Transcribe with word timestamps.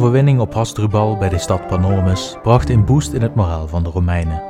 Overwinning 0.00 0.40
op 0.40 0.54
Hasdrubal 0.54 1.16
bij 1.16 1.28
de 1.28 1.38
stad 1.38 1.66
Panormus 1.66 2.36
bracht 2.42 2.70
een 2.70 2.84
boost 2.84 3.12
in 3.12 3.22
het 3.22 3.34
moraal 3.34 3.68
van 3.68 3.82
de 3.82 3.90
Romeinen. 3.90 4.42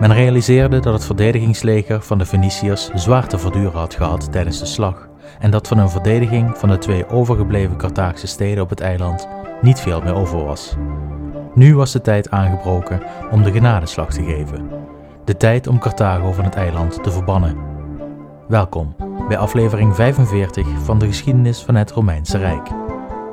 Men 0.00 0.12
realiseerde 0.12 0.80
dat 0.80 0.92
het 0.92 1.04
verdedigingsleger 1.04 2.02
van 2.02 2.18
de 2.18 2.26
Feniciërs 2.26 2.90
zwaar 2.94 3.28
te 3.28 3.38
verduren 3.38 3.78
had 3.78 3.94
gehad 3.94 4.32
tijdens 4.32 4.58
de 4.58 4.66
slag 4.66 5.08
en 5.38 5.50
dat 5.50 5.68
van 5.68 5.78
een 5.78 5.90
verdediging 5.90 6.58
van 6.58 6.68
de 6.68 6.78
twee 6.78 7.08
overgebleven 7.08 7.76
Carthaagse 7.76 8.26
steden 8.26 8.62
op 8.62 8.70
het 8.70 8.80
eiland 8.80 9.28
niet 9.62 9.80
veel 9.80 10.00
meer 10.02 10.14
over 10.14 10.44
was. 10.44 10.74
Nu 11.54 11.76
was 11.76 11.92
de 11.92 12.00
tijd 12.00 12.30
aangebroken 12.30 13.02
om 13.30 13.42
de 13.42 13.52
genadeslag 13.52 14.12
te 14.12 14.24
geven. 14.24 14.70
De 15.24 15.36
tijd 15.36 15.66
om 15.66 15.78
Carthago 15.78 16.32
van 16.32 16.44
het 16.44 16.54
eiland 16.54 17.02
te 17.02 17.10
verbannen. 17.10 17.56
Welkom 18.48 18.96
bij 19.28 19.38
aflevering 19.38 19.94
45 19.94 20.66
van 20.84 20.98
de 20.98 21.06
geschiedenis 21.06 21.62
van 21.62 21.74
het 21.74 21.90
Romeinse 21.90 22.38
Rijk. 22.38 22.68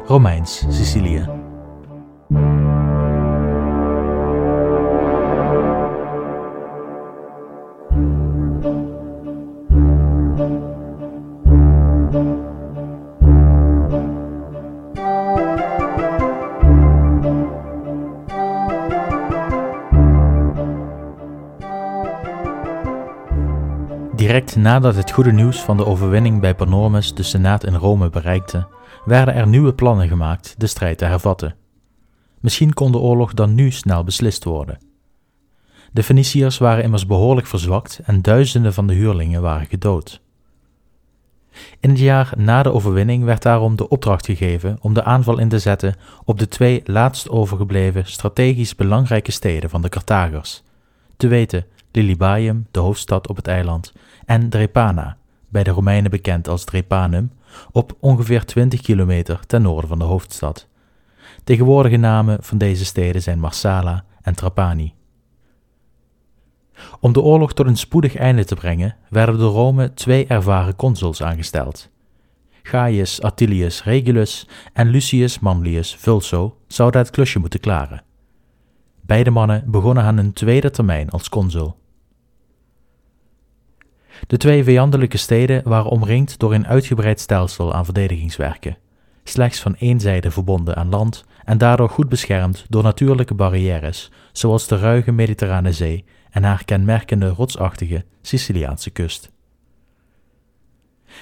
Romeins 0.06 0.66
Sicilië. 0.70 1.26
Direct 24.16 24.56
nadat 24.56 24.95
het 24.95 25.12
goede 25.12 25.32
nieuws 25.32 25.62
van 25.62 25.78
de 25.78 25.86
overwinning 25.86 26.40
bij 26.40 26.56
Panormus 26.56 27.14
de 27.14 27.23
Senaat 27.23 27.64
in 27.64 27.76
Rome 27.76 28.10
bereikte, 28.10 28.67
werden 29.06 29.34
er 29.34 29.48
nieuwe 29.48 29.73
plannen 29.73 30.08
gemaakt 30.08 30.56
de 30.58 30.68
strijd 30.68 30.98
te 30.98 31.06
hervatten. 31.06 31.56
Misschien 32.40 32.73
kon 32.73 32.92
de 32.92 32.98
oorlog 32.98 33.34
dan 33.34 33.56
nu 33.56 33.72
snel 33.72 34.04
beslist 34.04 34.44
worden. 34.44 34.80
De 35.92 36.04
Feniciërs 36.04 36.58
waren 36.58 36.84
immers 36.84 37.06
behoorlijk 37.06 37.48
verzwakt 37.48 38.00
en 38.04 38.22
duizenden 38.22 38.73
van 38.73 38.88
de 38.88 38.94
huurlingen 38.94 39.42
waren 39.42 39.68
gedood. 39.68 40.22
In 41.80 41.90
het 41.90 42.00
jaar 42.00 42.34
na 42.38 42.64
de 42.64 42.73
overwinning 42.73 43.23
werd 43.23 43.42
daarom 43.42 43.76
de 43.76 43.90
opdracht 43.90 44.26
gegeven 44.26 44.78
om 44.82 44.94
de 44.94 45.04
aanval 45.04 45.40
in 45.40 45.50
te 45.50 45.60
zetten 45.60 45.95
op 46.26 46.40
de 46.40 46.48
twee 46.48 46.82
laatst 46.86 47.30
overgebleven 47.30 48.06
strategisch 48.06 48.76
belangrijke 48.76 49.32
steden 49.32 49.70
van 49.70 49.82
de 49.82 49.90
Carthagers, 49.90 50.64
te 51.17 51.28
weten 51.28 51.66
Lilybaeum, 51.92 52.67
de 52.72 52.80
hoofdstad 52.80 53.28
op 53.28 53.36
het 53.36 53.48
eiland, 53.48 53.94
en 54.26 54.50
Drepana, 54.50 55.17
bij 55.50 55.64
de 55.64 55.72
Romeinen 55.72 56.12
bekend 56.12 56.48
als 56.48 56.64
Drepanum, 56.64 57.32
op 57.72 57.98
ongeveer 58.00 58.46
20 58.46 58.82
kilometer 58.82 59.40
ten 59.46 59.62
noorden 59.62 59.90
van 59.90 60.00
de 60.00 60.06
hoofdstad. 60.06 60.68
Tegenwoordige 61.44 61.98
namen 61.98 62.44
van 62.44 62.58
deze 62.58 62.86
steden 62.86 63.22
zijn 63.22 63.40
Marsala 63.40 64.06
en 64.22 64.36
Trapani. 64.36 64.94
Om 67.00 67.14
de 67.14 67.22
oorlog 67.22 67.54
tot 67.54 67.66
een 67.68 67.78
spoedig 67.78 68.16
einde 68.16 68.45
te 68.45 68.56
brengen, 68.56 68.95
werden 69.10 69.38
door 69.38 69.54
Rome 69.54 69.94
twee 69.94 70.28
ervaren 70.28 70.76
consuls 70.76 71.23
aangesteld. 71.23 71.92
Gaius 72.64 73.22
Attilius 73.22 73.84
Regulus 73.84 74.48
en 74.73 74.90
Lucius 74.90 75.40
Manlius 75.40 75.95
Vulso 75.95 76.58
zouden 76.67 77.02
het 77.02 77.10
klusje 77.10 77.40
moeten 77.40 77.60
klaren. 77.60 78.04
Beide 79.02 79.30
mannen 79.30 79.64
begonnen 79.66 80.04
aan 80.04 80.17
hun 80.17 80.34
tweede 80.34 80.70
termijn 80.70 81.10
als 81.10 81.30
consul. 81.30 81.76
De 84.28 84.38
twee 84.38 84.64
vijandelijke 84.64 85.17
steden 85.17 85.61
waren 85.64 85.92
omringd 85.92 86.39
door 86.39 86.54
een 86.54 86.67
uitgebreid 86.67 87.20
stelsel 87.20 87.73
aan 87.73 87.86
verdedigingswerken, 87.86 88.78
slechts 89.23 89.60
van 89.60 89.76
één 89.76 90.00
zijde 90.00 90.32
verbonden 90.32 90.76
aan 90.76 90.89
land 90.89 91.26
en 91.44 91.58
daardoor 91.58 91.89
goed 91.89 92.10
beschermd 92.10 92.66
door 92.70 92.83
natuurlijke 92.83 93.33
barrières, 93.33 94.12
zoals 94.32 94.67
de 94.67 94.78
ruige 94.78 95.12
Mediterrane 95.12 95.72
Zee 95.72 96.06
en 96.30 96.44
haar 96.44 96.66
kenmerkende 96.66 97.28
rotsachtige 97.28 98.06
Siciliaanse 98.22 98.89
kust. 98.89 99.32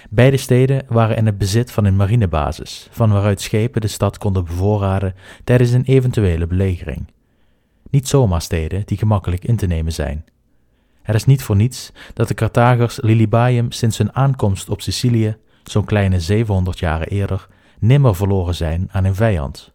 Beide 0.09 0.37
steden 0.37 0.83
waren 0.87 1.17
in 1.17 1.25
het 1.25 1.37
bezit 1.37 1.71
van 1.71 1.85
een 1.85 1.95
marinebasis, 1.95 2.87
van 2.91 3.11
waaruit 3.11 3.41
schepen 3.41 3.81
de 3.81 3.87
stad 3.87 4.17
konden 4.17 4.45
bevoorraden 4.45 5.15
tijdens 5.43 5.71
een 5.71 5.83
eventuele 5.83 6.47
belegering. 6.47 7.07
Niet 7.89 8.07
zomaar 8.07 8.41
steden 8.41 8.81
die 8.85 8.97
gemakkelijk 8.97 9.45
in 9.45 9.55
te 9.55 9.67
nemen 9.67 9.93
zijn. 9.93 10.25
Het 11.01 11.15
is 11.15 11.25
niet 11.25 11.43
voor 11.43 11.55
niets 11.55 11.91
dat 12.13 12.27
de 12.27 12.33
Carthagers 12.33 13.01
Lilybaeum 13.01 13.71
sinds 13.71 13.97
hun 13.97 14.15
aankomst 14.15 14.69
op 14.69 14.81
Sicilië, 14.81 15.37
zo'n 15.63 15.85
kleine 15.85 16.19
700 16.19 16.79
jaren 16.79 17.07
eerder, 17.07 17.47
nimmer 17.79 18.15
verloren 18.15 18.55
zijn 18.55 18.89
aan 18.91 19.03
een 19.03 19.15
vijand. 19.15 19.73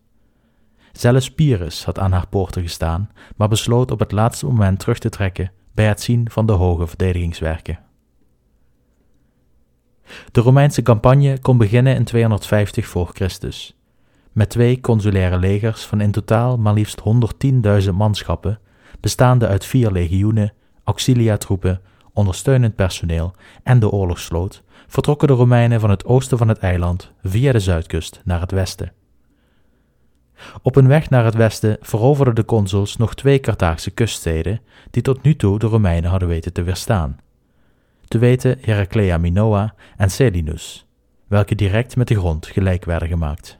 Zelfs 0.92 1.31
Pyrrhus 1.31 1.84
had 1.84 1.98
aan 1.98 2.12
haar 2.12 2.26
poorten 2.26 2.62
gestaan, 2.62 3.10
maar 3.36 3.48
besloot 3.48 3.91
op 3.91 3.98
het 3.98 4.12
laatste 4.12 4.47
moment 4.47 4.78
terug 4.78 4.98
te 4.98 5.09
trekken 5.09 5.53
bij 5.75 5.86
het 5.86 6.00
zien 6.00 6.31
van 6.31 6.47
de 6.47 6.53
hoge 6.53 6.86
verdedigingswerken. 6.86 7.78
De 10.32 10.41
Romeinse 10.41 10.82
campagne 10.82 11.38
kon 11.38 11.59
beginnen 11.59 11.94
in 11.94 12.04
250 12.04 12.86
voor 12.86 13.10
Christus, 13.15 13.76
met 14.32 14.50
twee 14.50 14.81
consulaire 14.81 15.38
legers 15.38 15.84
van 15.84 16.00
in 16.00 16.10
totaal 16.10 16.59
maar 16.59 16.75
liefst 16.75 17.03
110.000 17.84 17.91
manschappen, 17.94 18.59
bestaande 19.00 19.47
uit 19.47 19.65
vier 19.65 19.91
legioenen 19.91 20.53
auxiliatroepen, 20.86 21.80
ondersteunend 22.12 22.74
personeel 22.74 23.34
en 23.62 23.78
de 23.78 23.91
oorlogsvloot 23.91 24.62
vertrokken 24.86 25.28
de 25.28 25.34
Romeinen 25.34 25.80
van 25.80 25.91
het 25.91 26.04
oosten 26.04 26.38
van 26.38 26.48
het 26.48 26.58
eiland 26.58 27.12
via 27.22 27.52
de 27.52 27.60
zuidkust 27.60 28.20
naar 28.24 28.41
het 28.41 28.50
westen. 28.50 28.92
Op 30.62 30.74
hun 30.74 30.88
weg 30.88 31.10
naar 31.10 31.24
het 31.24 31.34
westen 31.34 31.76
veroverden 31.80 32.34
de 32.34 32.44
consuls 32.44 32.97
nog 32.97 33.14
twee 33.14 33.41
Carthaagse 33.41 33.91
kuststeden 33.91 34.60
die 34.91 35.02
tot 35.02 35.22
nu 35.22 35.36
toe 35.36 35.58
de 35.58 35.66
Romeinen 35.66 36.10
hadden 36.10 36.28
weten 36.28 36.52
te 36.52 36.62
weerstaan. 36.62 37.18
Te 38.08 38.18
weten 38.18 38.58
Heraclea 38.60 39.18
Minoa 39.18 39.74
en 39.97 40.10
Selinus, 40.10 40.86
welke 41.26 41.54
direct 41.54 41.97
met 41.97 42.08
de 42.08 42.14
grond 42.14 42.47
gelijk 42.47 42.84
werden 42.84 43.08
gemaakt. 43.08 43.58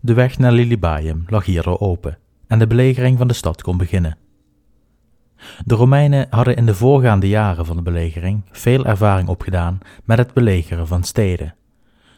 De 0.00 0.14
weg 0.14 0.38
naar 0.38 0.52
Lilybaeum 0.52 1.24
lag 1.28 1.44
hierdoor 1.44 1.80
open 1.80 2.18
en 2.46 2.58
de 2.58 2.66
belegering 2.66 3.18
van 3.18 3.28
de 3.28 3.34
stad 3.34 3.62
kon 3.62 3.76
beginnen. 3.76 4.18
De 5.64 5.74
Romeinen 5.74 6.26
hadden 6.30 6.56
in 6.56 6.66
de 6.66 6.74
voorgaande 6.74 7.28
jaren 7.28 7.66
van 7.66 7.76
de 7.76 7.82
belegering 7.82 8.42
veel 8.50 8.86
ervaring 8.86 9.28
opgedaan 9.28 9.78
met 10.04 10.18
het 10.18 10.32
belegeren 10.32 10.86
van 10.86 11.02
steden. 11.02 11.54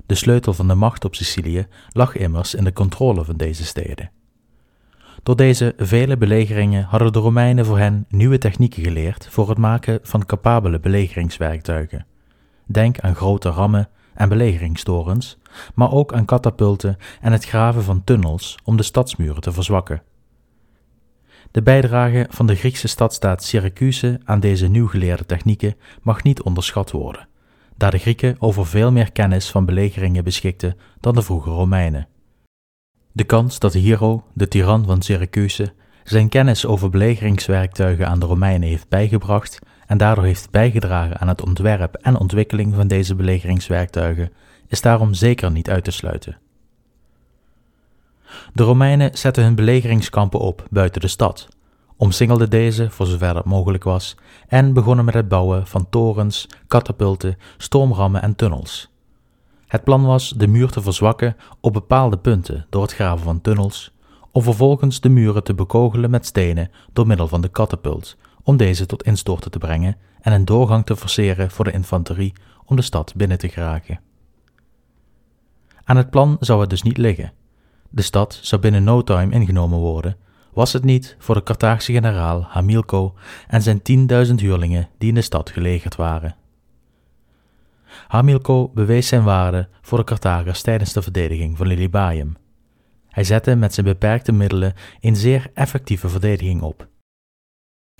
De 0.06 0.14
sleutel 0.14 0.54
van 0.54 0.68
de 0.68 0.74
macht 0.74 1.04
op 1.04 1.14
Sicilië 1.14 1.66
lag 1.92 2.16
immers 2.16 2.54
in 2.54 2.64
de 2.64 2.72
controle 2.72 3.24
van 3.24 3.36
deze 3.36 3.64
steden. 3.64 4.10
Door 5.22 5.36
deze 5.36 5.74
vele 5.76 6.16
belegeringen 6.16 6.84
hadden 6.84 7.12
de 7.12 7.18
Romeinen 7.18 7.66
voor 7.66 7.78
hen 7.78 8.06
nieuwe 8.08 8.38
technieken 8.38 8.82
geleerd 8.82 9.28
voor 9.30 9.48
het 9.48 9.58
maken 9.58 9.98
van 10.02 10.26
capabele 10.26 10.80
belegeringswerktuigen. 10.80 12.06
Denk 12.66 13.00
aan 13.00 13.14
grote 13.14 13.48
rammen 13.48 13.88
en 14.14 14.28
belegeringstorens, 14.28 15.38
maar 15.74 15.92
ook 15.92 16.12
aan 16.12 16.24
katapulten 16.24 16.96
en 17.20 17.32
het 17.32 17.44
graven 17.44 17.82
van 17.82 18.04
tunnels 18.04 18.58
om 18.64 18.76
de 18.76 18.82
stadsmuren 18.82 19.40
te 19.40 19.52
verzwakken. 19.52 20.02
De 21.50 21.62
bijdrage 21.62 22.26
van 22.30 22.46
de 22.46 22.54
Griekse 22.54 22.88
stadstaat 22.88 23.44
Syracuse 23.44 24.20
aan 24.24 24.40
deze 24.40 24.68
nieuw 24.68 24.88
geleerde 24.88 25.26
technieken 25.26 25.74
mag 26.02 26.22
niet 26.22 26.42
onderschat 26.42 26.90
worden, 26.90 27.28
daar 27.76 27.90
de 27.90 27.98
Grieken 27.98 28.36
over 28.38 28.66
veel 28.66 28.92
meer 28.92 29.12
kennis 29.12 29.50
van 29.50 29.64
belegeringen 29.64 30.24
beschikten 30.24 30.76
dan 31.00 31.14
de 31.14 31.22
vroege 31.22 31.50
Romeinen. 31.50 32.08
De 33.12 33.24
kans 33.24 33.58
dat 33.58 33.72
Hiero, 33.72 34.24
de 34.32 34.48
tiran 34.48 34.84
van 34.84 35.02
Syracuse, 35.02 35.72
zijn 36.04 36.28
kennis 36.28 36.66
over 36.66 36.90
belegeringswerktuigen 36.90 38.08
aan 38.08 38.20
de 38.20 38.26
Romeinen 38.26 38.68
heeft 38.68 38.88
bijgebracht 38.88 39.58
en 39.86 39.98
daardoor 39.98 40.24
heeft 40.24 40.50
bijgedragen 40.50 41.18
aan 41.18 41.28
het 41.28 41.42
ontwerp 41.42 41.94
en 41.94 42.18
ontwikkeling 42.18 42.74
van 42.74 42.88
deze 42.88 43.14
belegeringswerktuigen, 43.14 44.32
is 44.66 44.80
daarom 44.80 45.14
zeker 45.14 45.50
niet 45.50 45.70
uit 45.70 45.84
te 45.84 45.90
sluiten. 45.90 46.38
De 48.52 48.62
Romeinen 48.62 49.18
zetten 49.18 49.44
hun 49.44 49.54
belegeringskampen 49.54 50.40
op 50.40 50.66
buiten 50.70 51.00
de 51.00 51.08
stad, 51.08 51.48
omsingelden 51.96 52.50
deze 52.50 52.90
voor 52.90 53.06
zover 53.06 53.34
dat 53.34 53.44
mogelijk 53.44 53.84
was 53.84 54.16
en 54.48 54.72
begonnen 54.72 55.04
met 55.04 55.14
het 55.14 55.28
bouwen 55.28 55.66
van 55.66 55.88
torens, 55.90 56.46
katapulten, 56.66 57.36
stormrammen 57.56 58.22
en 58.22 58.36
tunnels. 58.36 58.90
Het 59.66 59.84
plan 59.84 60.04
was 60.04 60.30
de 60.36 60.46
muur 60.46 60.70
te 60.70 60.82
verzwakken 60.82 61.36
op 61.60 61.72
bepaalde 61.72 62.18
punten 62.18 62.66
door 62.70 62.82
het 62.82 62.94
graven 62.94 63.24
van 63.24 63.40
tunnels, 63.40 63.92
om 64.32 64.42
vervolgens 64.42 65.00
de 65.00 65.08
muren 65.08 65.44
te 65.44 65.54
bekogelen 65.54 66.10
met 66.10 66.26
stenen 66.26 66.70
door 66.92 67.06
middel 67.06 67.28
van 67.28 67.40
de 67.40 67.48
katapult, 67.48 68.16
om 68.42 68.56
deze 68.56 68.86
tot 68.86 69.02
instorten 69.02 69.50
te 69.50 69.58
brengen 69.58 69.96
en 70.20 70.32
een 70.32 70.44
doorgang 70.44 70.86
te 70.86 70.96
forceren 70.96 71.50
voor 71.50 71.64
de 71.64 71.72
infanterie 71.72 72.32
om 72.64 72.76
de 72.76 72.82
stad 72.82 73.14
binnen 73.16 73.38
te 73.38 73.48
geraken. 73.48 74.00
Aan 75.84 75.96
het 75.96 76.10
plan 76.10 76.36
zou 76.40 76.60
het 76.60 76.70
dus 76.70 76.82
niet 76.82 76.98
liggen, 76.98 77.32
de 77.88 78.02
stad 78.02 78.38
zou 78.42 78.60
binnen 78.60 78.84
no 78.84 79.02
time 79.02 79.34
ingenomen 79.34 79.78
worden, 79.78 80.16
was 80.52 80.72
het 80.72 80.84
niet 80.84 81.16
voor 81.18 81.34
de 81.34 81.42
Carthaagse 81.42 81.92
generaal 81.92 82.42
Hamilco 82.48 83.14
en 83.48 83.62
zijn 83.62 83.82
tienduizend 83.82 84.40
huurlingen 84.40 84.88
die 84.98 85.08
in 85.08 85.14
de 85.14 85.20
stad 85.20 85.50
gelegerd 85.50 85.96
waren. 85.96 86.36
Hamilco 88.08 88.70
bewees 88.74 89.08
zijn 89.08 89.24
waarde 89.24 89.68
voor 89.82 89.98
de 89.98 90.04
Carthagers 90.04 90.62
tijdens 90.62 90.92
de 90.92 91.02
verdediging 91.02 91.56
van 91.56 91.66
Lilybaeum. 91.66 92.36
Hij 93.08 93.24
zette 93.24 93.54
met 93.54 93.74
zijn 93.74 93.86
beperkte 93.86 94.32
middelen 94.32 94.74
een 95.00 95.16
zeer 95.16 95.50
effectieve 95.54 96.08
verdediging 96.08 96.62
op. 96.62 96.88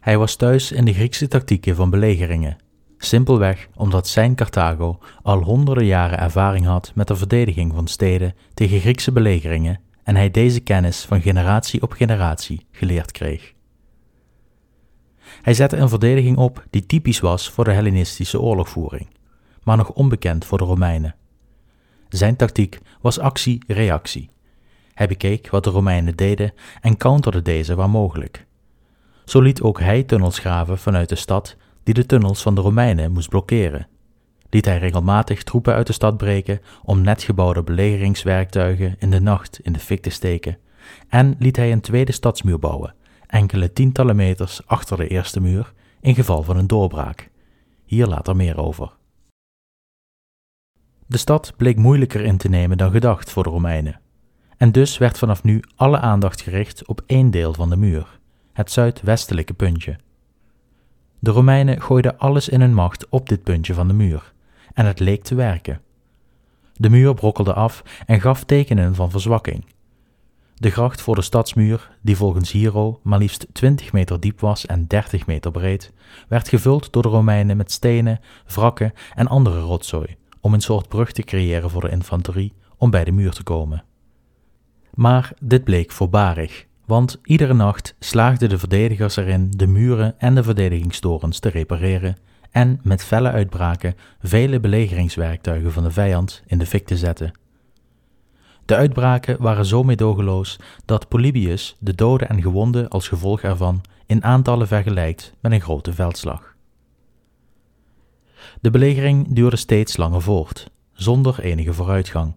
Hij 0.00 0.18
was 0.18 0.36
thuis 0.36 0.72
in 0.72 0.84
de 0.84 0.94
Griekse 0.94 1.28
tactieken 1.28 1.76
van 1.76 1.90
belegeringen, 1.90 2.56
simpelweg 2.98 3.68
omdat 3.74 4.08
zijn 4.08 4.34
Carthago 4.34 4.98
al 5.22 5.42
honderden 5.42 5.84
jaren 5.84 6.18
ervaring 6.18 6.66
had 6.66 6.92
met 6.94 7.08
de 7.08 7.16
verdediging 7.16 7.72
van 7.74 7.86
steden 7.86 8.34
tegen 8.54 8.80
Griekse 8.80 9.12
belegeringen 9.12 9.80
en 10.02 10.16
hij 10.16 10.30
deze 10.30 10.60
kennis 10.60 11.04
van 11.04 11.20
generatie 11.20 11.82
op 11.82 11.92
generatie 11.92 12.66
geleerd 12.70 13.12
kreeg. 13.12 13.54
Hij 15.42 15.54
zette 15.54 15.76
een 15.76 15.88
verdediging 15.88 16.36
op 16.36 16.64
die 16.70 16.86
typisch 16.86 17.20
was 17.20 17.50
voor 17.50 17.64
de 17.64 17.72
Hellenistische 17.72 18.40
oorlogvoering, 18.40 19.08
maar 19.62 19.76
nog 19.76 19.90
onbekend 19.90 20.44
voor 20.44 20.58
de 20.58 20.64
Romeinen. 20.64 21.14
Zijn 22.08 22.36
tactiek 22.36 22.78
was 23.00 23.18
actie-reactie. 23.18 24.30
Hij 24.94 25.08
bekeek 25.08 25.50
wat 25.50 25.64
de 25.64 25.70
Romeinen 25.70 26.16
deden 26.16 26.52
en 26.80 26.96
counterde 26.96 27.42
deze 27.42 27.74
waar 27.74 27.90
mogelijk. 27.90 28.46
Zo 29.24 29.40
liet 29.40 29.62
ook 29.62 29.80
hij 29.80 30.02
tunnels 30.02 30.38
graven 30.38 30.78
vanuit 30.78 31.08
de 31.08 31.14
stad 31.14 31.56
die 31.82 31.94
de 31.94 32.06
tunnels 32.06 32.42
van 32.42 32.54
de 32.54 32.60
Romeinen 32.60 33.12
moest 33.12 33.28
blokkeren. 33.28 33.88
Liet 34.50 34.64
hij 34.64 34.78
regelmatig 34.78 35.42
troepen 35.42 35.74
uit 35.74 35.86
de 35.86 35.92
stad 35.92 36.16
breken 36.16 36.60
om 36.82 37.00
net 37.00 37.22
gebouwde 37.22 37.62
belegeringswerktuigen 37.62 38.96
in 38.98 39.10
de 39.10 39.20
nacht 39.20 39.60
in 39.62 39.72
de 39.72 39.78
fik 39.78 40.02
te 40.02 40.10
steken, 40.10 40.58
en 41.08 41.36
liet 41.38 41.56
hij 41.56 41.72
een 41.72 41.80
tweede 41.80 42.12
stadsmuur 42.12 42.58
bouwen, 42.58 42.94
enkele 43.26 43.72
tientallen 43.72 44.16
meters 44.16 44.66
achter 44.66 44.96
de 44.96 45.08
eerste 45.08 45.40
muur, 45.40 45.72
in 46.00 46.14
geval 46.14 46.42
van 46.42 46.56
een 46.56 46.66
doorbraak. 46.66 47.30
Hier 47.84 48.06
later 48.06 48.36
meer 48.36 48.58
over. 48.58 48.96
De 51.06 51.18
stad 51.18 51.52
bleek 51.56 51.76
moeilijker 51.76 52.20
in 52.20 52.36
te 52.36 52.48
nemen 52.48 52.78
dan 52.78 52.90
gedacht 52.90 53.30
voor 53.30 53.42
de 53.42 53.50
Romeinen. 53.50 54.00
En 54.56 54.72
dus 54.72 54.98
werd 54.98 55.18
vanaf 55.18 55.42
nu 55.42 55.62
alle 55.76 55.98
aandacht 55.98 56.40
gericht 56.40 56.86
op 56.86 57.02
één 57.06 57.30
deel 57.30 57.54
van 57.54 57.70
de 57.70 57.76
muur, 57.76 58.18
het 58.52 58.70
zuidwestelijke 58.70 59.54
puntje. 59.54 59.98
De 61.18 61.30
Romeinen 61.30 61.82
gooiden 61.82 62.18
alles 62.18 62.48
in 62.48 62.60
hun 62.60 62.74
macht 62.74 63.08
op 63.08 63.28
dit 63.28 63.42
puntje 63.42 63.74
van 63.74 63.88
de 63.88 63.94
muur, 63.94 64.32
en 64.74 64.86
het 64.86 65.00
leek 65.00 65.22
te 65.22 65.34
werken. 65.34 65.80
De 66.76 66.90
muur 66.90 67.14
brokkelde 67.14 67.52
af 67.52 67.82
en 68.06 68.20
gaf 68.20 68.44
tekenen 68.44 68.94
van 68.94 69.10
verzwakking. 69.10 69.64
De 70.54 70.70
gracht 70.70 71.00
voor 71.00 71.14
de 71.14 71.22
stadsmuur, 71.22 71.90
die 72.00 72.16
volgens 72.16 72.52
Hero 72.52 73.00
maar 73.02 73.18
liefst 73.18 73.46
20 73.52 73.92
meter 73.92 74.20
diep 74.20 74.40
was 74.40 74.66
en 74.66 74.86
30 74.86 75.26
meter 75.26 75.50
breed, 75.50 75.92
werd 76.28 76.48
gevuld 76.48 76.92
door 76.92 77.02
de 77.02 77.08
Romeinen 77.08 77.56
met 77.56 77.72
stenen, 77.72 78.20
wrakken 78.46 78.92
en 79.14 79.26
andere 79.26 79.60
rotzooi, 79.60 80.16
om 80.40 80.54
een 80.54 80.60
soort 80.60 80.88
brug 80.88 81.12
te 81.12 81.22
creëren 81.22 81.70
voor 81.70 81.80
de 81.80 81.90
infanterie 81.90 82.52
om 82.76 82.90
bij 82.90 83.04
de 83.04 83.12
muur 83.12 83.32
te 83.32 83.42
komen. 83.42 83.84
Maar 84.94 85.32
dit 85.40 85.64
bleek 85.64 85.90
voorbarig, 85.90 86.66
want 86.88 87.20
iedere 87.22 87.54
nacht 87.54 87.94
slaagden 87.98 88.48
de 88.48 88.58
verdedigers 88.58 89.16
erin 89.16 89.50
de 89.50 89.66
muren 89.66 90.14
en 90.18 90.34
de 90.34 90.42
verdedigingstorens 90.42 91.38
te 91.38 91.48
repareren 91.48 92.16
en 92.50 92.80
met 92.82 93.04
felle 93.04 93.30
uitbraken 93.30 93.94
vele 94.22 94.60
belegeringswerktuigen 94.60 95.72
van 95.72 95.82
de 95.82 95.90
vijand 95.90 96.42
in 96.46 96.58
de 96.58 96.66
fik 96.66 96.86
te 96.86 96.96
zetten. 96.96 97.32
De 98.64 98.76
uitbraken 98.76 99.42
waren 99.42 99.64
zo 99.64 99.82
meedogenloos 99.82 100.58
dat 100.84 101.08
Polybius 101.08 101.76
de 101.78 101.94
doden 101.94 102.28
en 102.28 102.42
gewonden 102.42 102.88
als 102.88 103.08
gevolg 103.08 103.42
ervan 103.42 103.80
in 104.06 104.24
aantallen 104.24 104.66
vergelijkt 104.66 105.32
met 105.40 105.52
een 105.52 105.60
grote 105.60 105.92
veldslag. 105.92 106.54
De 108.60 108.70
belegering 108.70 109.34
duurde 109.34 109.56
steeds 109.56 109.96
langer 109.96 110.22
voort, 110.22 110.70
zonder 110.92 111.40
enige 111.40 111.72
vooruitgang. 111.72 112.34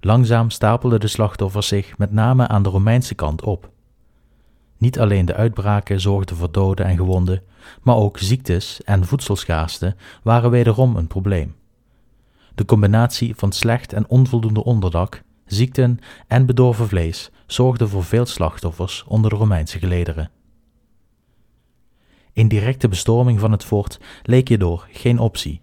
Langzaam 0.00 0.50
stapelden 0.50 1.00
de 1.00 1.08
slachtoffers 1.08 1.68
zich 1.68 1.98
met 1.98 2.12
name 2.12 2.48
aan 2.48 2.62
de 2.62 2.68
Romeinse 2.68 3.14
kant 3.14 3.42
op. 3.42 3.70
Niet 4.76 4.98
alleen 4.98 5.24
de 5.24 5.34
uitbraken 5.34 6.00
zorgden 6.00 6.36
voor 6.36 6.52
doden 6.52 6.86
en 6.86 6.96
gewonden, 6.96 7.42
maar 7.82 7.96
ook 7.96 8.18
ziektes 8.18 8.82
en 8.84 9.06
voedselschaarste 9.06 9.96
waren 10.22 10.50
wederom 10.50 10.96
een 10.96 11.06
probleem. 11.06 11.56
De 12.54 12.64
combinatie 12.64 13.34
van 13.34 13.52
slecht 13.52 13.92
en 13.92 14.08
onvoldoende 14.08 14.64
onderdak, 14.64 15.22
ziekten 15.46 15.98
en 16.26 16.46
bedorven 16.46 16.88
vlees 16.88 17.30
zorgde 17.46 17.88
voor 17.88 18.04
veel 18.04 18.26
slachtoffers 18.26 19.04
onder 19.06 19.30
de 19.30 19.36
Romeinse 19.36 19.78
gelederen. 19.78 20.30
Een 22.32 22.48
directe 22.48 22.88
bestorming 22.88 23.40
van 23.40 23.52
het 23.52 23.64
fort 23.64 24.00
leek 24.22 24.48
hierdoor 24.48 24.86
geen 24.90 25.18
optie, 25.18 25.60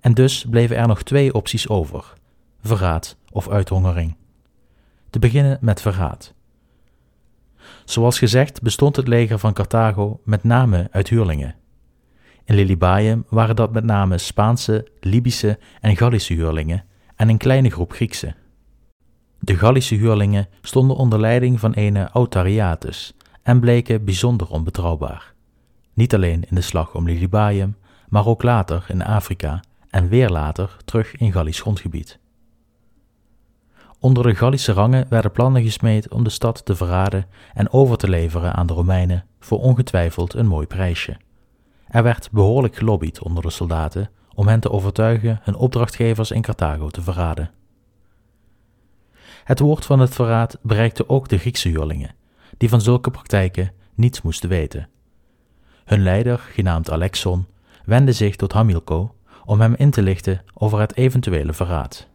en 0.00 0.14
dus 0.14 0.46
bleven 0.50 0.76
er 0.76 0.86
nog 0.86 1.02
twee 1.02 1.34
opties 1.34 1.68
over: 1.68 2.12
verraad 2.62 3.16
of 3.30 3.48
uithongering. 3.48 4.16
Te 5.10 5.18
beginnen 5.18 5.58
met 5.60 5.80
verraad. 5.80 6.34
Zoals 7.84 8.18
gezegd 8.18 8.62
bestond 8.62 8.96
het 8.96 9.08
leger 9.08 9.38
van 9.38 9.52
Carthago 9.52 10.20
met 10.24 10.44
name 10.44 10.88
uit 10.90 11.08
huurlingen. 11.08 11.54
In 12.44 12.54
Lilybaeum 12.54 13.24
waren 13.28 13.56
dat 13.56 13.72
met 13.72 13.84
name 13.84 14.18
Spaanse, 14.18 14.86
Libische 15.00 15.58
en 15.80 15.96
Gallische 15.96 16.34
huurlingen 16.34 16.84
en 17.16 17.28
een 17.28 17.38
kleine 17.38 17.70
groep 17.70 17.92
Griekse. 17.92 18.34
De 19.38 19.56
Gallische 19.56 19.94
huurlingen 19.94 20.48
stonden 20.60 20.96
onder 20.96 21.20
leiding 21.20 21.60
van 21.60 21.72
ene 21.72 22.08
Autariatus 22.12 23.14
en 23.42 23.60
bleken 23.60 24.04
bijzonder 24.04 24.48
onbetrouwbaar. 24.48 25.34
Niet 25.94 26.14
alleen 26.14 26.44
in 26.48 26.54
de 26.54 26.60
slag 26.60 26.94
om 26.94 27.06
Lilybaeum, 27.06 27.76
maar 28.08 28.26
ook 28.26 28.42
later 28.42 28.84
in 28.88 29.02
Afrika 29.02 29.62
en 29.90 30.08
weer 30.08 30.28
later 30.28 30.76
terug 30.84 31.16
in 31.16 31.32
Gallisch 31.32 31.60
grondgebied. 31.60 32.18
Onder 34.02 34.22
de 34.22 34.34
Gallische 34.34 34.72
rangen 34.72 35.06
werden 35.08 35.32
plannen 35.32 35.62
gesmeed 35.62 36.10
om 36.10 36.24
de 36.24 36.30
stad 36.30 36.64
te 36.64 36.76
verraden 36.76 37.26
en 37.54 37.72
over 37.72 37.96
te 37.96 38.08
leveren 38.08 38.54
aan 38.54 38.66
de 38.66 38.72
Romeinen 38.72 39.24
voor 39.40 39.60
ongetwijfeld 39.60 40.34
een 40.34 40.46
mooi 40.46 40.66
prijsje. 40.66 41.16
Er 41.88 42.02
werd 42.02 42.30
behoorlijk 42.30 42.76
gelobbyd 42.76 43.22
onder 43.22 43.42
de 43.42 43.50
soldaten 43.50 44.10
om 44.34 44.48
hen 44.48 44.60
te 44.60 44.70
overtuigen 44.70 45.40
hun 45.42 45.54
opdrachtgevers 45.54 46.30
in 46.30 46.42
Carthago 46.42 46.88
te 46.88 47.02
verraden. 47.02 47.50
Het 49.44 49.58
woord 49.58 49.84
van 49.84 50.00
het 50.00 50.14
verraad 50.14 50.58
bereikte 50.62 51.08
ook 51.08 51.28
de 51.28 51.38
Griekse 51.38 51.68
huurlingen, 51.68 52.14
die 52.56 52.68
van 52.68 52.80
zulke 52.80 53.10
praktijken 53.10 53.72
niets 53.94 54.22
moesten 54.22 54.48
weten. 54.48 54.88
Hun 55.84 56.02
leider, 56.02 56.38
genaamd 56.38 56.90
Alexon, 56.90 57.46
wendde 57.84 58.12
zich 58.12 58.36
tot 58.36 58.52
Hamilco 58.52 59.14
om 59.44 59.60
hem 59.60 59.74
in 59.74 59.90
te 59.90 60.02
lichten 60.02 60.42
over 60.54 60.80
het 60.80 60.96
eventuele 60.96 61.52
verraad. 61.52 62.10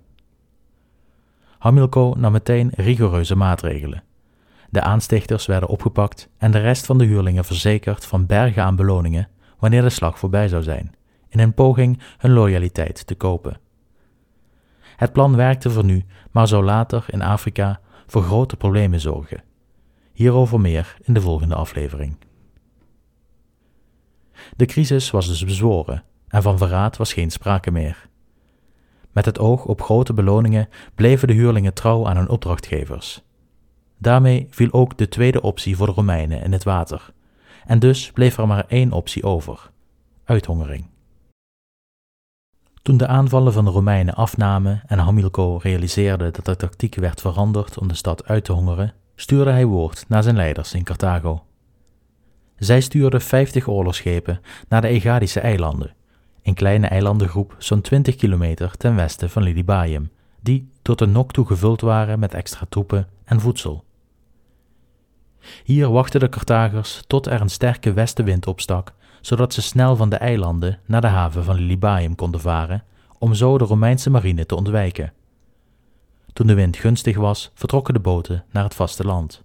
Hamilco 1.59 2.13
nam 2.17 2.31
meteen 2.31 2.71
rigoureuze 2.75 3.35
maatregelen. 3.35 4.03
De 4.69 4.81
aanstichters 4.81 5.45
werden 5.45 5.69
opgepakt 5.69 6.29
en 6.37 6.51
de 6.51 6.59
rest 6.59 6.85
van 6.85 6.97
de 6.97 7.05
huurlingen 7.05 7.45
verzekerd 7.45 8.05
van 8.05 8.25
bergen 8.25 8.63
aan 8.63 8.75
beloningen 8.75 9.29
wanneer 9.59 9.81
de 9.81 9.89
slag 9.89 10.19
voorbij 10.19 10.47
zou 10.47 10.63
zijn, 10.63 10.95
in 11.29 11.39
een 11.39 11.53
poging 11.53 12.01
hun 12.17 12.31
loyaliteit 12.31 13.07
te 13.07 13.15
kopen. 13.15 13.59
Het 14.95 15.11
plan 15.11 15.35
werkte 15.35 15.69
voor 15.69 15.85
nu, 15.85 16.05
maar 16.31 16.47
zou 16.47 16.63
later 16.63 17.05
in 17.07 17.21
Afrika 17.21 17.79
voor 18.07 18.21
grote 18.21 18.57
problemen 18.57 18.99
zorgen. 18.99 19.43
Hierover 20.13 20.59
meer 20.59 20.97
in 21.01 21.13
de 21.13 21.21
volgende 21.21 21.55
aflevering. 21.55 22.17
De 24.55 24.65
crisis 24.65 25.11
was 25.11 25.27
dus 25.27 25.45
bezworen 25.45 26.03
en 26.27 26.41
van 26.41 26.57
verraad 26.57 26.97
was 26.97 27.13
geen 27.13 27.31
sprake 27.31 27.71
meer. 27.71 28.09
Met 29.17 29.25
het 29.25 29.39
oog 29.39 29.65
op 29.65 29.81
grote 29.81 30.13
beloningen 30.13 30.69
bleven 30.95 31.27
de 31.27 31.33
huurlingen 31.33 31.73
trouw 31.73 32.07
aan 32.07 32.17
hun 32.17 32.29
opdrachtgevers. 32.29 33.23
Daarmee 33.97 34.47
viel 34.49 34.71
ook 34.71 34.97
de 34.97 35.09
tweede 35.09 35.41
optie 35.41 35.75
voor 35.75 35.85
de 35.85 35.91
Romeinen 35.91 36.41
in 36.41 36.51
het 36.51 36.63
water, 36.63 37.13
en 37.65 37.79
dus 37.79 38.11
bleef 38.11 38.37
er 38.37 38.47
maar 38.47 38.65
één 38.67 38.91
optie 38.91 39.23
over: 39.23 39.71
uithongering. 40.23 40.85
Toen 42.81 42.97
de 42.97 43.07
aanvallen 43.07 43.53
van 43.53 43.65
de 43.65 43.71
Romeinen 43.71 44.13
afnamen 44.13 44.81
en 44.87 44.99
Hamilco 44.99 45.59
realiseerde 45.61 46.31
dat 46.31 46.45
de 46.45 46.55
tactiek 46.55 46.95
werd 46.95 47.21
veranderd 47.21 47.77
om 47.77 47.87
de 47.87 47.95
stad 47.95 48.27
uit 48.27 48.43
te 48.43 48.51
hongeren, 48.51 48.93
stuurde 49.15 49.51
hij 49.51 49.65
woord 49.65 50.05
naar 50.07 50.23
zijn 50.23 50.35
leiders 50.35 50.73
in 50.73 50.83
Carthago. 50.83 51.43
Zij 52.57 52.81
stuurden 52.81 53.21
vijftig 53.21 53.67
oorlogsschepen 53.67 54.41
naar 54.67 54.81
de 54.81 54.87
Egadische 54.87 55.39
eilanden 55.39 55.95
een 56.47 56.53
kleine 56.53 56.87
eilandengroep 56.87 57.55
zo'n 57.57 57.81
20 57.81 58.15
kilometer 58.15 58.77
ten 58.77 58.95
westen 58.95 59.29
van 59.29 59.43
Lilybaeum, 59.43 60.11
die 60.39 60.69
tot 60.81 60.99
de 60.99 61.05
nok 61.05 61.31
toe 61.31 61.45
gevuld 61.45 61.81
waren 61.81 62.19
met 62.19 62.33
extra 62.33 62.65
troepen 62.69 63.07
en 63.23 63.39
voedsel. 63.39 63.83
Hier 65.63 65.89
wachten 65.89 66.19
de 66.19 66.29
Carthagers 66.29 67.03
tot 67.07 67.25
er 67.25 67.41
een 67.41 67.49
sterke 67.49 67.93
westenwind 67.93 68.47
opstak, 68.47 68.93
zodat 69.21 69.53
ze 69.53 69.61
snel 69.61 69.95
van 69.95 70.09
de 70.09 70.15
eilanden 70.15 70.79
naar 70.85 71.01
de 71.01 71.07
haven 71.07 71.43
van 71.43 71.55
Lilybaeum 71.55 72.15
konden 72.15 72.41
varen, 72.41 72.83
om 73.17 73.33
zo 73.33 73.57
de 73.57 73.65
Romeinse 73.65 74.09
marine 74.09 74.45
te 74.45 74.55
ontwijken. 74.55 75.13
Toen 76.33 76.47
de 76.47 76.53
wind 76.53 76.77
gunstig 76.77 77.17
was, 77.17 77.51
vertrokken 77.53 77.93
de 77.93 77.99
boten 77.99 78.43
naar 78.51 78.63
het 78.63 78.75
vasteland. 78.75 79.43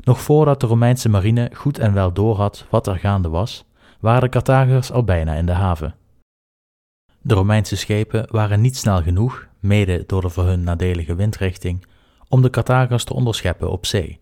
Nog 0.00 0.20
voordat 0.20 0.60
de 0.60 0.66
Romeinse 0.66 1.08
marine 1.08 1.50
goed 1.54 1.78
en 1.78 1.92
wel 1.92 2.12
doorhad 2.12 2.66
wat 2.70 2.86
er 2.86 2.98
gaande 2.98 3.28
was, 3.28 3.64
waren 4.02 4.20
de 4.20 4.28
Carthagers 4.28 4.92
al 4.92 5.04
bijna 5.04 5.34
in 5.34 5.46
de 5.46 5.52
haven. 5.52 5.94
De 7.20 7.34
Romeinse 7.34 7.76
schepen 7.76 8.26
waren 8.30 8.60
niet 8.60 8.76
snel 8.76 9.02
genoeg, 9.02 9.46
mede 9.60 10.04
door 10.06 10.20
de 10.20 10.28
voor 10.28 10.44
hun 10.44 10.62
nadelige 10.62 11.14
windrichting, 11.14 11.86
om 12.28 12.42
de 12.42 12.50
Carthagers 12.50 13.04
te 13.04 13.14
onderscheppen 13.14 13.70
op 13.70 13.86
zee, 13.86 14.20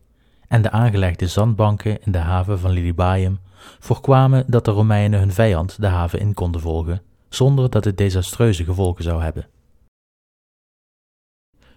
en 0.49 0.63
de 0.63 0.71
aangelegde 0.71 1.27
zandbanken 1.27 2.03
in 2.03 2.13
de 2.13 2.19
haven 2.19 2.59
van 2.59 2.71
Lilybaeum 2.71 3.39
voorkwamen 3.79 4.45
dat 4.47 4.65
de 4.65 4.71
Romeinen 4.71 5.19
hun 5.19 5.33
vijand 5.33 5.81
de 5.81 5.87
haven 5.87 6.21
in 6.21 6.35
konden 6.35 6.61
volgen, 6.61 7.03
zonder 7.29 7.71
dat 7.71 7.85
het 7.85 7.99
desastreuze 7.99 8.65
gevolgen 8.65 9.05
zou 9.05 9.23
hebben. 9.23 9.47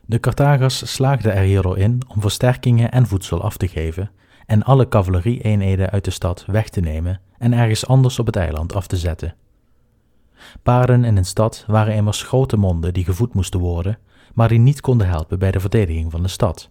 De 0.05 0.19
Carthagers 0.19 0.93
slaagden 0.93 1.33
er 1.33 1.43
hierdoor 1.43 1.77
in 1.77 2.01
om 2.07 2.21
versterkingen 2.21 2.91
en 2.91 3.07
voedsel 3.07 3.41
af 3.41 3.57
te 3.57 3.67
geven 3.67 4.11
en 4.45 4.63
alle 4.63 4.87
cavalerie-eenheden 4.87 5.89
uit 5.89 6.05
de 6.05 6.11
stad 6.11 6.45
weg 6.47 6.69
te 6.69 6.79
nemen 6.79 7.21
en 7.37 7.53
ergens 7.53 7.87
anders 7.87 8.19
op 8.19 8.25
het 8.25 8.35
eiland 8.35 8.73
af 8.73 8.87
te 8.87 8.97
zetten. 8.97 9.35
Paarden 10.63 11.03
in 11.03 11.17
een 11.17 11.25
stad 11.25 11.63
waren 11.67 11.95
immers 11.95 12.23
grote 12.23 12.57
monden 12.57 12.93
die 12.93 13.03
gevoed 13.03 13.33
moesten 13.33 13.59
worden, 13.59 13.97
maar 14.33 14.47
die 14.47 14.59
niet 14.59 14.81
konden 14.81 15.07
helpen 15.07 15.39
bij 15.39 15.51
de 15.51 15.59
verdediging 15.59 16.11
van 16.11 16.21
de 16.21 16.27
stad, 16.27 16.69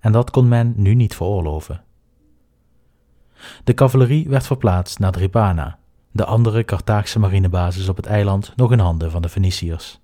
en 0.00 0.12
dat 0.12 0.30
kon 0.30 0.48
men 0.48 0.72
nu 0.76 0.94
niet 0.94 1.14
veroorloven. 1.14 1.82
De 3.64 3.74
cavalerie 3.74 4.28
werd 4.28 4.46
verplaatst 4.46 4.98
naar 4.98 5.12
Drepana, 5.12 5.78
de 6.10 6.24
andere 6.24 6.64
Carthaagse 6.64 7.18
marinebasis 7.18 7.88
op 7.88 7.96
het 7.96 8.06
eiland 8.06 8.52
nog 8.56 8.72
in 8.72 8.78
handen 8.78 9.10
van 9.10 9.22
de 9.22 9.28
Feniciërs. 9.28 10.01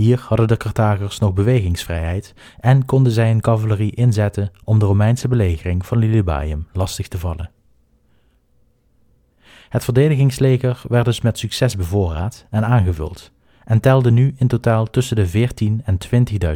Hier 0.00 0.24
hadden 0.28 0.48
de 0.48 0.56
Carthagers 0.56 1.18
nog 1.18 1.32
bewegingsvrijheid 1.32 2.34
en 2.60 2.84
konden 2.84 3.12
zij 3.12 3.30
een 3.30 3.40
cavalerie 3.40 3.94
inzetten 3.94 4.50
om 4.64 4.78
de 4.78 4.84
Romeinse 4.84 5.28
belegering 5.28 5.86
van 5.86 5.98
Lilybaeum 5.98 6.66
lastig 6.72 7.08
te 7.08 7.18
vallen. 7.18 7.50
Het 9.68 9.84
verdedigingsleger 9.84 10.82
werd 10.88 11.04
dus 11.04 11.20
met 11.20 11.38
succes 11.38 11.76
bevoorraad 11.76 12.46
en 12.50 12.64
aangevuld 12.64 13.32
en 13.64 13.80
telde 13.80 14.10
nu 14.10 14.34
in 14.36 14.46
totaal 14.46 14.90
tussen 14.90 15.16
de 15.16 15.26
14 15.26 15.82
en 15.84 15.98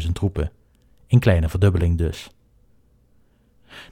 20.000 0.07 0.13
troepen, 0.13 0.51
in 1.07 1.19
kleine 1.19 1.49
verdubbeling 1.49 1.99
dus. 1.99 2.31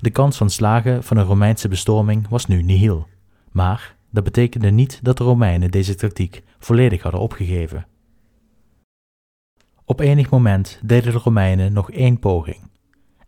De 0.01 0.11
kans 0.11 0.37
van 0.37 0.51
slagen 0.51 1.03
van 1.03 1.17
een 1.17 1.25
Romeinse 1.25 1.69
bestorming 1.69 2.29
was 2.29 2.47
nu 2.47 2.63
nihil, 2.63 3.09
maar 3.51 3.97
dat 4.11 4.25
betekende 4.25 4.71
niet 4.71 5.01
dat 5.03 5.19
de 5.19 5.25
Romeinen 5.25 5.71
deze 5.71 5.95
tactiek 5.95 6.43
volledig 6.59 7.03
hadden 7.03 7.21
opgegeven. 7.21 7.87
Op 9.93 10.01
enig 10.01 10.31
moment 10.31 10.81
deden 10.83 11.13
de 11.13 11.19
Romeinen 11.19 11.73
nog 11.73 11.91
één 11.91 12.19
poging. 12.19 12.71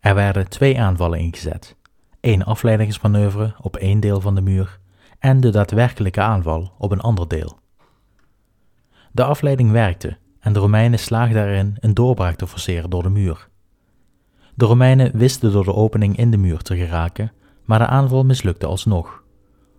Er 0.00 0.14
werden 0.14 0.48
twee 0.48 0.80
aanvallen 0.80 1.18
ingezet: 1.18 1.76
één 2.20 2.44
afleidingsmanoeuvre 2.44 3.54
op 3.60 3.76
één 3.76 4.00
deel 4.00 4.20
van 4.20 4.34
de 4.34 4.40
muur 4.40 4.78
en 5.18 5.40
de 5.40 5.50
daadwerkelijke 5.50 6.20
aanval 6.20 6.72
op 6.78 6.90
een 6.90 7.00
ander 7.00 7.28
deel. 7.28 7.58
De 9.12 9.24
afleiding 9.24 9.70
werkte 9.70 10.16
en 10.40 10.52
de 10.52 10.58
Romeinen 10.58 10.98
slaagden 10.98 11.46
erin 11.46 11.76
een 11.80 11.94
doorbraak 11.94 12.36
te 12.36 12.46
forceren 12.46 12.90
door 12.90 13.02
de 13.02 13.10
muur. 13.10 13.48
De 14.54 14.64
Romeinen 14.64 15.16
wisten 15.16 15.52
door 15.52 15.64
de 15.64 15.74
opening 15.74 16.16
in 16.16 16.30
de 16.30 16.36
muur 16.36 16.58
te 16.58 16.76
geraken, 16.76 17.32
maar 17.64 17.78
de 17.78 17.86
aanval 17.86 18.24
mislukte 18.24 18.66
alsnog. 18.66 19.22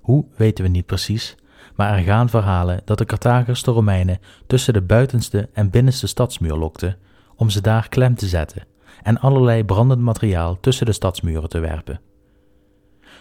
Hoe 0.01 0.25
weten 0.35 0.63
we 0.63 0.69
niet 0.69 0.85
precies, 0.85 1.35
maar 1.75 1.97
er 1.97 2.03
gaan 2.03 2.29
verhalen 2.29 2.81
dat 2.85 2.97
de 2.97 3.05
Carthagers 3.05 3.63
de 3.63 3.71
Romeinen 3.71 4.19
tussen 4.47 4.73
de 4.73 4.81
buitenste 4.81 5.49
en 5.53 5.69
binnenste 5.69 6.07
stadsmuur 6.07 6.55
lokten 6.55 6.97
om 7.35 7.49
ze 7.49 7.61
daar 7.61 7.89
klem 7.89 8.15
te 8.15 8.27
zetten 8.27 8.63
en 9.03 9.19
allerlei 9.19 9.63
brandend 9.63 10.01
materiaal 10.01 10.57
tussen 10.59 10.85
de 10.85 10.91
stadsmuren 10.91 11.49
te 11.49 11.59
werpen. 11.59 11.99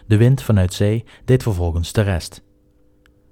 De 0.06 0.16
wind 0.16 0.42
vanuit 0.42 0.72
zee 0.72 1.04
deed 1.24 1.42
vervolgens 1.42 1.92
de 1.92 2.00
rest. 2.00 2.42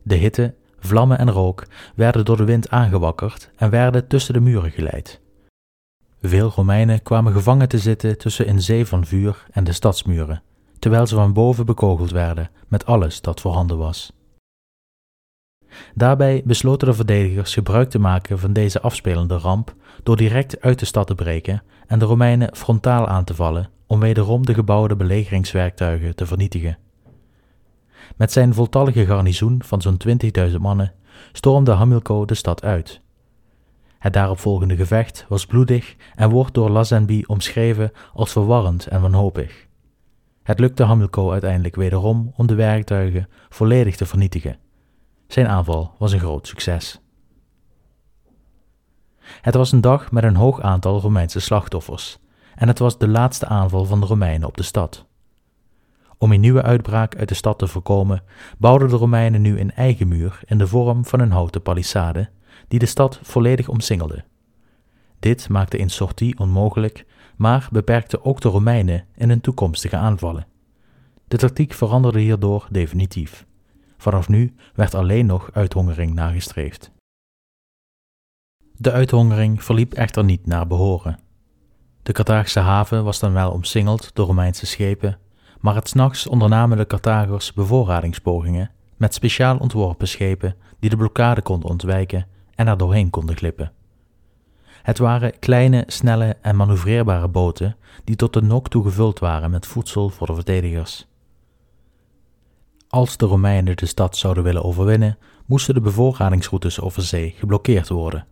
De 0.02 0.14
hitte, 0.14 0.54
vlammen 0.78 1.18
en 1.18 1.30
rook 1.30 1.66
werden 1.94 2.24
door 2.24 2.36
de 2.36 2.44
wind 2.44 2.70
aangewakkerd 2.70 3.50
en 3.56 3.70
werden 3.70 4.06
tussen 4.06 4.34
de 4.34 4.40
muren 4.40 4.70
geleid. 4.70 5.20
Veel 6.20 6.48
Romeinen 6.48 7.02
kwamen 7.02 7.32
gevangen 7.32 7.68
te 7.68 7.78
zitten 7.78 8.18
tussen 8.18 8.48
een 8.48 8.62
zee 8.62 8.86
van 8.86 9.06
vuur 9.06 9.46
en 9.50 9.64
de 9.64 9.72
stadsmuren, 9.72 10.42
terwijl 10.78 11.06
ze 11.06 11.14
van 11.14 11.32
boven 11.32 11.66
bekogeld 11.66 12.10
werden 12.10 12.50
met 12.68 12.86
alles 12.86 13.20
dat 13.20 13.40
voorhanden 13.40 13.78
was. 13.78 14.12
Daarbij 15.94 16.42
besloten 16.44 16.88
de 16.88 16.94
verdedigers 16.94 17.54
gebruik 17.54 17.90
te 17.90 17.98
maken 17.98 18.38
van 18.38 18.52
deze 18.52 18.80
afspelende 18.80 19.36
ramp 19.36 19.74
door 20.02 20.16
direct 20.16 20.60
uit 20.60 20.78
de 20.78 20.84
stad 20.84 21.06
te 21.06 21.14
breken 21.14 21.62
en 21.86 21.98
de 21.98 22.04
Romeinen 22.04 22.56
frontaal 22.56 23.08
aan 23.08 23.24
te 23.24 23.34
vallen 23.34 23.68
om 23.86 24.00
wederom 24.00 24.46
de 24.46 24.54
gebouwde 24.54 24.96
belegeringswerktuigen 24.96 26.14
te 26.14 26.26
vernietigen. 26.26 26.78
Met 28.16 28.32
zijn 28.32 28.54
voltallige 28.54 29.06
garnizoen 29.06 29.62
van 29.64 29.82
zo'n 29.82 30.00
20.000 30.48 30.56
mannen 30.60 30.92
stormde 31.32 31.72
Hamilco 31.72 32.24
de 32.24 32.34
stad 32.34 32.62
uit. 32.62 33.00
Het 33.98 34.12
daaropvolgende 34.12 34.76
gevecht 34.76 35.26
was 35.28 35.46
bloedig 35.46 35.96
en 36.14 36.30
wordt 36.30 36.54
door 36.54 36.70
Lazenby 36.70 37.22
omschreven 37.26 37.92
als 38.14 38.32
verwarrend 38.32 38.86
en 38.86 39.00
wanhopig. 39.00 39.66
Het 40.42 40.58
lukte 40.58 40.84
Hamilco 40.84 41.30
uiteindelijk 41.30 41.76
wederom 41.76 42.32
om 42.36 42.46
de 42.46 42.54
werktuigen 42.54 43.28
volledig 43.48 43.96
te 43.96 44.06
vernietigen. 44.06 44.56
Zijn 45.32 45.48
aanval 45.48 45.94
was 45.98 46.12
een 46.12 46.18
groot 46.18 46.46
succes. 46.46 47.00
Het 49.20 49.54
was 49.54 49.72
een 49.72 49.80
dag 49.80 50.10
met 50.10 50.24
een 50.24 50.36
hoog 50.36 50.60
aantal 50.60 51.00
Romeinse 51.00 51.40
slachtoffers, 51.40 52.18
en 52.54 52.68
het 52.68 52.78
was 52.78 52.98
de 52.98 53.08
laatste 53.08 53.46
aanval 53.46 53.84
van 53.84 54.00
de 54.00 54.06
Romeinen 54.06 54.48
op 54.48 54.56
de 54.56 54.62
stad. 54.62 55.06
Om 56.18 56.32
een 56.32 56.40
nieuwe 56.40 56.62
uitbraak 56.62 57.16
uit 57.16 57.28
de 57.28 57.34
stad 57.34 57.58
te 57.58 57.66
voorkomen, 57.66 58.22
bouwden 58.58 58.88
de 58.88 58.96
Romeinen 58.96 59.42
nu 59.42 59.60
een 59.60 59.72
eigen 59.72 60.08
muur 60.08 60.40
in 60.44 60.58
de 60.58 60.66
vorm 60.66 61.04
van 61.04 61.20
een 61.20 61.30
houten 61.30 61.62
palissade, 61.62 62.28
die 62.68 62.78
de 62.78 62.86
stad 62.86 63.20
volledig 63.22 63.68
omsingelde. 63.68 64.24
Dit 65.18 65.48
maakte 65.48 65.80
een 65.80 65.90
sortie 65.90 66.38
onmogelijk, 66.38 67.06
maar 67.36 67.68
beperkte 67.70 68.24
ook 68.24 68.40
de 68.40 68.48
Romeinen 68.48 69.04
in 69.14 69.28
hun 69.28 69.40
toekomstige 69.40 69.96
aanvallen. 69.96 70.46
De 71.28 71.36
tactiek 71.36 71.72
veranderde 71.72 72.20
hierdoor 72.20 72.66
definitief. 72.70 73.46
Vanaf 74.02 74.28
nu 74.28 74.54
werd 74.74 74.94
alleen 74.94 75.26
nog 75.26 75.50
uithongering 75.52 76.14
nagestreefd. 76.14 76.90
De 78.76 78.92
uithongering 78.92 79.64
verliep 79.64 79.92
echter 79.92 80.24
niet 80.24 80.46
naar 80.46 80.66
behoren. 80.66 81.18
De 82.02 82.12
Carthaagse 82.12 82.60
haven 82.60 83.04
was 83.04 83.18
dan 83.18 83.32
wel 83.32 83.50
omsingeld 83.50 84.14
door 84.14 84.26
Romeinse 84.26 84.66
schepen, 84.66 85.18
maar 85.60 85.74
het 85.74 85.94
nachts 85.94 86.26
ondernamen 86.26 86.76
de 86.76 86.86
Carthagers 86.86 87.52
bevoorradingspogingen 87.52 88.70
met 88.96 89.14
speciaal 89.14 89.58
ontworpen 89.58 90.08
schepen 90.08 90.56
die 90.78 90.90
de 90.90 90.96
blokkade 90.96 91.42
konden 91.42 91.70
ontwijken 91.70 92.26
en 92.54 92.66
er 92.66 92.76
doorheen 92.76 93.10
konden 93.10 93.36
glippen. 93.36 93.72
Het 94.82 94.98
waren 94.98 95.38
kleine, 95.38 95.84
snelle 95.86 96.36
en 96.40 96.56
manoeuvreerbare 96.56 97.28
boten 97.28 97.76
die 98.04 98.16
tot 98.16 98.32
de 98.32 98.42
nok 98.42 98.68
toe 98.68 98.82
gevuld 98.82 99.18
waren 99.18 99.50
met 99.50 99.66
voedsel 99.66 100.08
voor 100.08 100.26
de 100.26 100.34
verdedigers. 100.34 101.06
Als 102.94 103.16
de 103.16 103.26
Romeinen 103.26 103.76
de 103.76 103.86
stad 103.86 104.16
zouden 104.16 104.44
willen 104.44 104.64
overwinnen, 104.64 105.18
moesten 105.46 105.74
de 105.74 105.80
bevoorradingsroutes 105.80 106.80
over 106.80 107.02
zee 107.02 107.34
geblokkeerd 107.38 107.88
worden. 107.88 108.26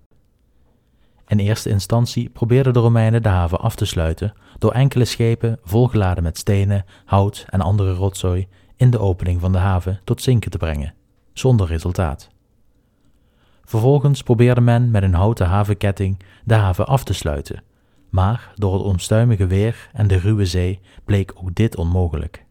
In 1.26 1.38
eerste 1.38 1.68
instantie 1.68 2.28
probeerden 2.28 2.72
de 2.72 2.78
Romeinen 2.78 3.22
de 3.22 3.28
haven 3.28 3.60
af 3.60 3.74
te 3.74 3.84
sluiten 3.84 4.32
door 4.58 4.72
enkele 4.72 5.04
schepen 5.04 5.58
volgeladen 5.62 6.22
met 6.22 6.38
stenen, 6.38 6.84
hout 7.04 7.46
en 7.48 7.60
andere 7.60 7.92
rotzooi 7.92 8.48
in 8.76 8.90
de 8.90 8.98
opening 8.98 9.40
van 9.40 9.52
de 9.52 9.58
haven 9.58 10.00
tot 10.04 10.22
zinken 10.22 10.50
te 10.50 10.58
brengen, 10.58 10.94
zonder 11.32 11.66
resultaat. 11.66 12.28
Vervolgens 13.64 14.22
probeerde 14.22 14.60
men 14.60 14.90
met 14.90 15.02
een 15.02 15.14
houten 15.14 15.46
havenketting 15.46 16.22
de 16.44 16.54
haven 16.54 16.86
af 16.86 17.04
te 17.04 17.12
sluiten, 17.12 17.62
maar 18.10 18.52
door 18.54 18.74
het 18.74 18.82
onstuimige 18.82 19.46
weer 19.46 19.90
en 19.92 20.06
de 20.06 20.16
ruwe 20.18 20.46
zee 20.46 20.80
bleek 21.04 21.32
ook 21.34 21.54
dit 21.54 21.76
onmogelijk. 21.76 22.48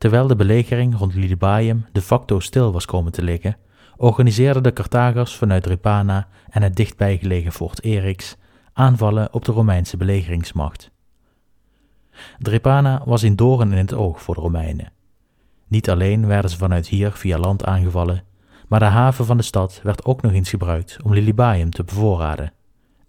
Terwijl 0.00 0.26
de 0.26 0.36
belegering 0.36 0.96
rond 0.96 1.14
Lilybaeum 1.14 1.86
de 1.92 2.00
facto 2.00 2.40
stil 2.40 2.72
was 2.72 2.84
komen 2.84 3.12
te 3.12 3.22
liggen, 3.22 3.56
organiseerden 3.96 4.62
de 4.62 4.72
Carthagers 4.72 5.36
vanuit 5.36 5.62
Drepana 5.62 6.28
en 6.50 6.62
het 6.62 6.76
dichtbijgelegen 6.76 7.52
fort 7.52 7.82
Erix 7.82 8.36
aanvallen 8.72 9.32
op 9.32 9.44
de 9.44 9.52
Romeinse 9.52 9.96
belegeringsmacht. 9.96 10.90
Drepana 12.38 13.02
was 13.04 13.22
een 13.22 13.36
doorn 13.36 13.72
in 13.72 13.78
het 13.78 13.94
oog 13.94 14.22
voor 14.22 14.34
de 14.34 14.40
Romeinen. 14.40 14.92
Niet 15.68 15.90
alleen 15.90 16.26
werden 16.26 16.50
ze 16.50 16.56
vanuit 16.56 16.86
hier 16.86 17.12
via 17.12 17.38
land 17.38 17.64
aangevallen, 17.64 18.24
maar 18.68 18.80
de 18.80 18.84
haven 18.84 19.24
van 19.24 19.36
de 19.36 19.42
stad 19.42 19.80
werd 19.82 20.04
ook 20.04 20.22
nog 20.22 20.32
eens 20.32 20.50
gebruikt 20.50 20.98
om 21.02 21.14
Lilybaeum 21.14 21.70
te 21.70 21.84
bevoorraden. 21.84 22.52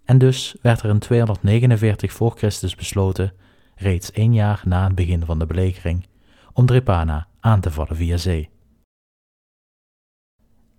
En 0.04 0.18
dus 0.18 0.56
werd 0.62 0.82
er 0.82 0.90
in 0.90 0.98
249 0.98 2.12
voor 2.12 2.32
Christus 2.36 2.74
besloten, 2.74 3.32
reeds 3.74 4.10
één 4.10 4.34
jaar 4.34 4.62
na 4.64 4.84
het 4.84 4.94
begin 4.94 5.24
van 5.24 5.38
de 5.38 5.46
belegering, 5.46 6.10
om 6.52 6.66
Drepana 6.66 7.26
aan 7.40 7.60
te 7.60 7.70
vallen 7.70 7.96
via 7.96 8.16
zee. 8.16 8.50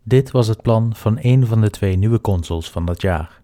Dit 0.03 0.32
was 0.32 0.48
het 0.48 0.62
plan 0.62 0.96
van 0.96 1.18
een 1.22 1.48
van 1.48 1.62
de 1.62 1.70
twee 1.70 1.96
nieuwe 1.96 2.22
consuls 2.22 2.72
van 2.72 2.86
dat 2.86 3.01
jaar. 3.01 3.42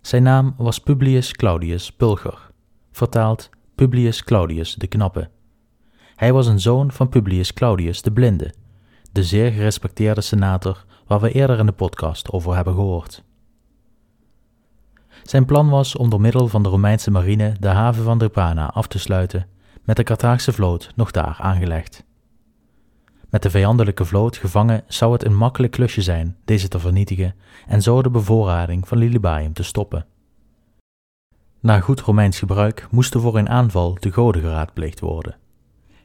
Zijn 0.00 0.22
naam 0.22 0.54
was 0.56 0.78
Publius 0.78 1.32
Claudius 1.32 1.92
Pulcher, 1.92 2.50
vertaald 2.92 3.50
Publius 3.74 4.24
Claudius 4.24 4.74
de 4.74 4.86
Knappe. 4.86 5.30
Hij 6.14 6.32
was 6.32 6.46
een 6.46 6.60
zoon 6.60 6.92
van 6.92 7.08
Publius 7.08 7.52
Claudius 7.52 8.02
de 8.02 8.12
Blinde, 8.12 8.54
de 9.12 9.24
zeer 9.24 9.52
gerespecteerde 9.52 10.20
senator 10.20 10.84
waar 11.06 11.20
we 11.20 11.32
eerder 11.32 11.58
in 11.58 11.66
de 11.66 11.72
podcast 11.72 12.30
over 12.30 12.54
hebben 12.54 12.74
gehoord. 12.74 13.24
Zijn 15.22 15.44
plan 15.44 15.68
was 15.68 15.96
om 15.96 16.10
door 16.10 16.20
middel 16.20 16.48
van 16.48 16.62
de 16.62 16.68
Romeinse 16.68 17.10
marine 17.10 17.56
de 17.60 17.68
haven 17.68 18.04
van 18.04 18.18
Drepana 18.18 18.66
af 18.66 18.86
te 18.86 18.98
sluiten, 18.98 19.46
met 19.88 19.96
de 19.96 20.02
Carthaagse 20.02 20.52
vloot 20.52 20.92
nog 20.94 21.10
daar 21.10 21.36
aangelegd. 21.40 22.04
Met 23.30 23.42
de 23.42 23.50
vijandelijke 23.50 24.04
vloot 24.04 24.36
gevangen 24.36 24.84
zou 24.86 25.12
het 25.12 25.24
een 25.24 25.36
makkelijk 25.36 25.72
klusje 25.72 26.02
zijn 26.02 26.36
deze 26.44 26.68
te 26.68 26.78
vernietigen 26.78 27.34
en 27.66 27.82
zo 27.82 28.02
de 28.02 28.10
bevoorrading 28.10 28.88
van 28.88 28.98
Lilybaeum 28.98 29.52
te 29.52 29.62
stoppen. 29.62 30.06
Na 31.60 31.80
goed 31.80 32.00
Romeins 32.00 32.38
gebruik 32.38 32.86
moesten 32.90 33.20
voor 33.20 33.38
een 33.38 33.48
aanval 33.48 33.96
de 34.00 34.12
goden 34.12 34.42
geraadpleegd 34.42 35.00
worden. 35.00 35.36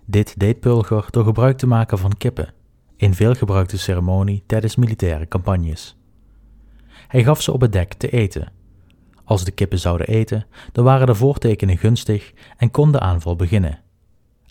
Dit 0.06 0.40
deed 0.40 0.60
Pulcher 0.60 1.06
door 1.10 1.24
gebruik 1.24 1.58
te 1.58 1.68
maken 1.68 1.98
van 1.98 2.18
kippen, 2.18 2.54
een 2.98 3.16
veelgebruikte 3.16 3.78
ceremonie 3.78 4.44
tijdens 4.46 4.76
militaire 4.76 5.28
campagnes. 5.28 5.98
Hij 7.08 7.24
gaf 7.24 7.42
ze 7.42 7.52
op 7.52 7.62
het 7.62 7.72
dek 7.72 7.94
te 7.94 8.10
eten. 8.10 8.52
Als 9.24 9.44
de 9.44 9.52
kippen 9.52 9.80
zouden 9.80 10.08
eten, 10.08 10.46
dan 10.72 10.84
waren 10.84 11.08
de 11.08 11.16
voortekenen 11.16 11.78
gunstig 11.78 12.34
en 12.58 12.72
kon 12.72 12.92
de 12.92 13.00
aanval 13.00 13.36
beginnen. 13.36 13.80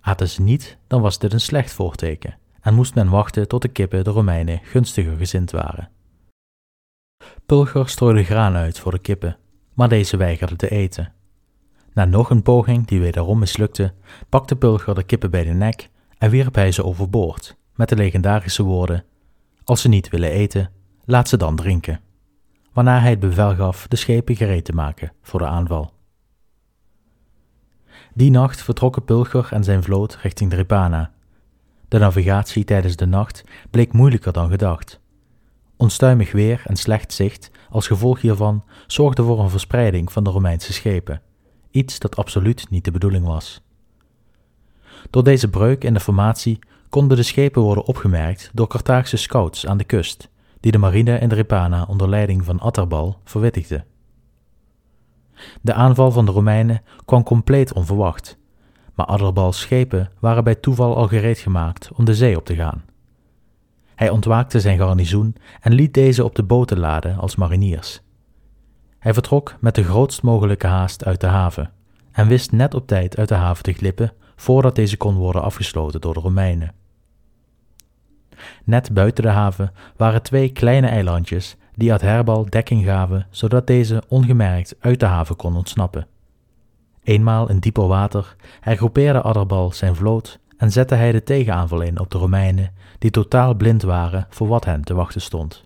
Aten 0.01 0.29
ze 0.29 0.43
niet, 0.43 0.79
dan 0.87 1.01
was 1.01 1.19
dit 1.19 1.33
een 1.33 1.41
slecht 1.41 1.73
voorteken 1.73 2.37
en 2.61 2.75
moest 2.75 2.95
men 2.95 3.11
wachten 3.11 3.49
tot 3.49 3.63
de 3.63 3.69
kippen 3.69 4.05
de 4.05 4.11
Romeinen 4.11 4.61
gunstiger 4.63 5.17
gezind 5.17 5.51
waren. 5.51 5.91
Pulcher 7.47 7.89
strooide 7.89 8.25
graan 8.25 8.55
uit 8.55 8.79
voor 8.79 8.93
de 8.93 8.99
kippen, 8.99 9.37
maar 9.75 9.89
deze 9.89 10.17
weigerden 10.17 10.57
te 10.57 10.69
eten. 10.71 11.13
Na 11.93 12.05
nog 12.05 12.31
een 12.31 12.43
poging 12.43 12.87
die 12.87 13.01
wederom 13.01 13.39
mislukte, 13.39 13.93
pakte 14.29 14.57
Pulcher 14.57 14.95
de 14.95 15.03
kippen 15.03 15.31
bij 15.31 15.45
de 15.45 15.53
nek 15.53 15.91
en 16.19 16.31
wierp 16.31 16.55
hij 16.55 16.73
ze 16.73 16.85
overboord, 16.85 17.57
met 17.75 17.89
de 17.89 17.97
legendarische 17.97 18.63
woorden: 18.63 19.05
Als 19.65 19.81
ze 19.81 19.89
niet 19.89 20.09
willen 20.09 20.31
eten, 20.31 20.71
laat 21.05 21.29
ze 21.29 21.37
dan 21.37 21.57
drinken. 21.57 22.01
Waarna 22.73 23.01
hij 23.01 23.11
het 23.11 23.21
bevel 23.21 23.55
gaf 23.55 23.87
de 23.89 23.97
schepen 23.97 24.37
gereed 24.37 24.65
te 24.65 24.73
maken 24.73 25.13
voor 25.23 25.39
de 25.39 25.47
aanval. 25.47 25.93
Die 28.15 28.31
nacht 28.31 28.63
vertrokken 28.63 29.05
Pulcher 29.05 29.49
en 29.51 29.65
zijn 29.65 29.83
vloot 29.83 30.17
richting 30.17 30.51
Drepana. 30.51 31.13
De 31.89 31.99
navigatie 31.99 32.65
tijdens 32.65 32.97
de 32.97 33.07
nacht 33.07 33.45
bleek 33.71 33.93
moeilijker 33.93 34.33
dan 34.33 34.51
gedacht. 34.51 35.01
Onstuimig 35.77 36.33
weer 36.33 36.63
en 36.67 36.77
slecht 36.77 37.13
zicht 37.13 37.51
als 37.71 37.87
gevolg 37.87 38.21
hiervan 38.21 38.65
zorgden 38.87 39.25
voor 39.25 39.41
een 39.41 39.51
verspreiding 39.51 40.13
van 40.13 40.25
de 40.25 40.31
Romeinse 40.31 40.73
schepen, 40.73 41.23
iets 41.71 41.99
dat 41.99 42.17
absoluut 42.17 42.71
niet 42.71 42.85
de 42.85 42.91
bedoeling 42.91 43.27
was. 43.27 43.63
Door 45.11 45.25
deze 45.25 45.49
breuk 45.49 45.85
in 45.85 45.95
de 45.95 46.01
formatie 46.01 46.59
konden 46.89 47.17
de 47.17 47.23
schepen 47.23 47.63
worden 47.63 47.85
opgemerkt 47.85 48.51
door 48.53 48.67
Carthaagse 48.67 49.17
scouts 49.17 49.67
aan 49.67 49.77
de 49.77 49.85
kust, 49.85 50.29
die 50.63 50.73
de 50.73 50.79
marine 50.79 51.19
in 51.19 51.29
Drepana 51.29 51.85
onder 51.89 52.09
leiding 52.09 52.45
van 52.45 52.61
Atterbal 52.61 53.19
verwittigden. 53.25 53.85
De 55.61 55.75
aanval 55.75 56.11
van 56.11 56.25
de 56.25 56.33
Romeinen 56.33 56.83
kwam 57.05 57.23
compleet 57.23 57.73
onverwacht, 57.73 58.39
maar 58.95 59.07
Adderbals 59.07 59.61
schepen 59.61 60.11
waren 60.19 60.45
bij 60.45 60.55
toeval 60.55 60.97
al 60.97 61.09
gereed 61.09 61.39
gemaakt 61.39 61.91
om 61.95 62.05
de 62.05 62.15
zee 62.15 62.37
op 62.37 62.45
te 62.45 62.55
gaan. 62.55 62.85
Hij 63.95 64.11
ontwaakte 64.11 64.61
zijn 64.61 64.79
garnizoen 64.79 65.37
en 65.61 65.73
liet 65.73 65.95
deze 65.95 66.25
op 66.25 66.35
de 66.35 66.43
boten 66.43 66.79
laden 66.79 67.19
als 67.19 67.37
mariniers. 67.37 68.03
Hij 68.99 69.15
vertrok 69.15 69.57
met 69.61 69.75
de 69.75 69.85
grootst 69.85 70.23
mogelijke 70.23 70.67
haast 70.67 71.05
uit 71.05 71.21
de 71.21 71.27
haven 71.27 71.71
en 72.13 72.29
wist 72.29 72.53
net 72.53 72.75
op 72.75 72.87
tijd 72.87 73.17
uit 73.17 73.29
de 73.29 73.35
haven 73.35 73.63
te 73.63 73.73
glippen 73.73 74.13
voordat 74.37 74.75
deze 74.75 74.97
kon 74.97 75.15
worden 75.15 75.43
afgesloten 75.43 76.01
door 76.01 76.15
de 76.15 76.21
Romeinen. 76.21 76.75
Net 78.65 78.93
buiten 78.93 79.25
de 79.25 79.31
haven 79.31 79.73
waren 79.97 80.23
twee 80.23 80.49
kleine 80.49 80.87
eilandjes 80.87 81.57
die 81.75 81.93
Adherbal 81.93 82.47
dekking 82.49 82.85
gaven 82.85 83.27
zodat 83.31 83.67
deze 83.67 84.03
ongemerkt 84.09 84.75
uit 84.81 85.01
de 85.01 85.07
haven 85.07 85.37
kon 85.37 85.57
ontsnappen. 85.57 86.07
Eenmaal 87.03 87.49
in 87.49 87.59
dieper 87.59 87.87
water 87.87 88.37
hergroepeerde 88.61 89.21
Adherbal 89.21 89.73
zijn 89.73 89.95
vloot 89.95 90.39
en 90.57 90.71
zette 90.73 90.95
hij 90.95 91.13
de 91.13 91.23
tegenaanval 91.23 91.81
in 91.81 92.01
op 92.01 92.11
de 92.11 92.19
Romeinen, 92.19 92.75
die 92.99 93.11
totaal 93.11 93.55
blind 93.55 93.83
waren 93.83 94.27
voor 94.31 94.49
wat 94.49 94.65
hen 94.65 94.83
te 94.83 94.95
wachten 94.95 95.21
stond. 95.21 95.65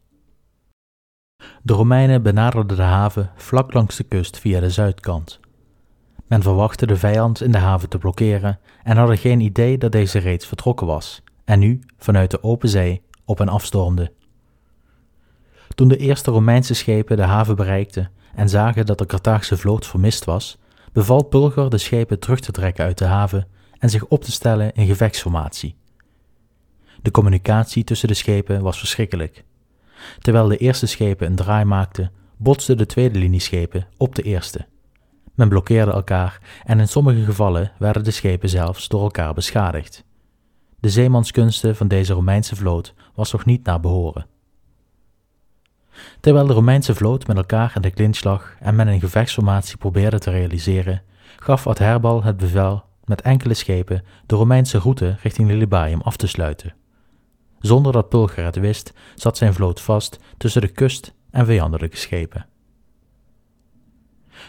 De 1.62 1.72
Romeinen 1.72 2.22
benaderden 2.22 2.76
de 2.76 2.82
haven 2.82 3.30
vlak 3.34 3.72
langs 3.72 3.96
de 3.96 4.04
kust 4.04 4.38
via 4.38 4.60
de 4.60 4.70
zuidkant. 4.70 5.40
Men 6.26 6.42
verwachtte 6.42 6.86
de 6.86 6.96
vijand 6.96 7.42
in 7.42 7.52
de 7.52 7.58
haven 7.58 7.88
te 7.88 7.98
blokkeren 7.98 8.58
en 8.82 8.96
hadden 8.96 9.18
geen 9.18 9.40
idee 9.40 9.78
dat 9.78 9.92
deze 9.92 10.18
reeds 10.18 10.46
vertrokken 10.46 10.86
was 10.86 11.22
en 11.46 11.58
nu 11.58 11.80
vanuit 11.98 12.30
de 12.30 12.42
open 12.42 12.68
zee 12.68 13.02
op 13.24 13.40
en 13.40 13.48
afstormde. 13.48 14.12
Toen 15.74 15.88
de 15.88 15.96
eerste 15.96 16.30
Romeinse 16.30 16.74
schepen 16.74 17.16
de 17.16 17.22
haven 17.22 17.56
bereikten 17.56 18.10
en 18.34 18.48
zagen 18.48 18.86
dat 18.86 18.98
de 18.98 19.06
Carthaagse 19.06 19.56
vloot 19.56 19.86
vermist 19.86 20.24
was, 20.24 20.58
beval 20.92 21.24
Pulger 21.24 21.70
de 21.70 21.78
schepen 21.78 22.18
terug 22.18 22.40
te 22.40 22.52
trekken 22.52 22.84
uit 22.84 22.98
de 22.98 23.04
haven 23.04 23.48
en 23.78 23.90
zich 23.90 24.06
op 24.06 24.24
te 24.24 24.32
stellen 24.32 24.72
in 24.74 24.86
gevechtsformatie. 24.86 25.76
De 27.02 27.10
communicatie 27.10 27.84
tussen 27.84 28.08
de 28.08 28.14
schepen 28.14 28.62
was 28.62 28.78
verschrikkelijk. 28.78 29.44
Terwijl 30.20 30.48
de 30.48 30.56
eerste 30.56 30.86
schepen 30.86 31.26
een 31.26 31.36
draai 31.36 31.64
maakten, 31.64 32.12
botsten 32.36 32.76
de 32.76 32.86
tweede 32.86 33.18
linieschepen 33.18 33.86
op 33.96 34.14
de 34.14 34.22
eerste. 34.22 34.66
Men 35.34 35.48
blokkeerde 35.48 35.92
elkaar 35.92 36.40
en 36.64 36.80
in 36.80 36.88
sommige 36.88 37.24
gevallen 37.24 37.72
werden 37.78 38.04
de 38.04 38.10
schepen 38.10 38.48
zelfs 38.48 38.88
door 38.88 39.02
elkaar 39.02 39.34
beschadigd. 39.34 40.04
De 40.80 40.88
zeemanskunsten 40.88 41.76
van 41.76 41.88
deze 41.88 42.12
Romeinse 42.12 42.56
vloot 42.56 42.94
was 43.14 43.32
nog 43.32 43.44
niet 43.44 43.64
naar 43.64 43.80
behoren. 43.80 44.26
Terwijl 46.20 46.46
de 46.46 46.52
Romeinse 46.52 46.94
vloot 46.94 47.26
met 47.26 47.36
elkaar 47.36 47.72
in 47.74 47.82
de 47.82 47.90
clinch 47.90 48.22
lag 48.22 48.56
en 48.60 48.74
men 48.74 48.88
een 48.88 49.00
gevechtsformatie 49.00 49.76
probeerde 49.76 50.18
te 50.18 50.30
realiseren, 50.30 51.02
gaf 51.36 51.66
Adherbal 51.66 52.22
het 52.22 52.36
bevel 52.36 52.84
met 53.04 53.22
enkele 53.22 53.54
schepen 53.54 54.04
de 54.26 54.34
Romeinse 54.34 54.78
route 54.78 55.16
richting 55.22 55.48
Lilybaeum 55.48 56.00
af 56.00 56.16
te 56.16 56.26
sluiten. 56.26 56.74
Zonder 57.58 57.92
dat 57.92 58.08
Pulcher 58.08 58.44
het 58.44 58.56
wist, 58.56 58.92
zat 59.14 59.36
zijn 59.36 59.54
vloot 59.54 59.80
vast 59.80 60.18
tussen 60.36 60.60
de 60.60 60.68
kust 60.68 61.14
en 61.30 61.46
vijandelijke 61.46 61.96
schepen. 61.96 62.46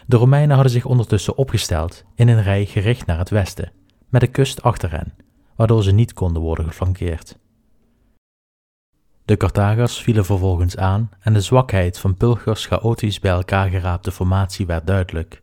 De 0.06 0.18
Romeinen 0.18 0.54
hadden 0.56 0.72
zich 0.72 0.86
ondertussen 0.86 1.38
opgesteld 1.38 2.04
in 2.16 2.28
een 2.28 2.42
rij 2.42 2.66
gericht 2.66 3.06
naar 3.06 3.18
het 3.18 3.30
westen, 3.30 3.72
met 4.10 4.22
de 4.22 4.28
kust 4.28 4.62
achter 4.62 4.92
hen, 4.92 5.14
waardoor 5.58 5.84
ze 5.84 5.92
niet 5.92 6.14
konden 6.14 6.42
worden 6.42 6.66
geflankeerd. 6.66 7.38
De 9.26 9.38
Carthagers 9.38 9.98
vielen 10.02 10.26
vervolgens 10.26 10.78
aan 10.78 11.10
en 11.20 11.34
de 11.34 11.42
zwakheid 11.42 12.00
van 12.00 12.16
Pulchers 12.16 12.66
chaotisch 12.66 13.20
bij 13.20 13.32
elkaar 13.32 13.70
geraapte 13.70 14.12
formatie 14.12 14.66
werd 14.66 14.88
duidelijk. 14.88 15.42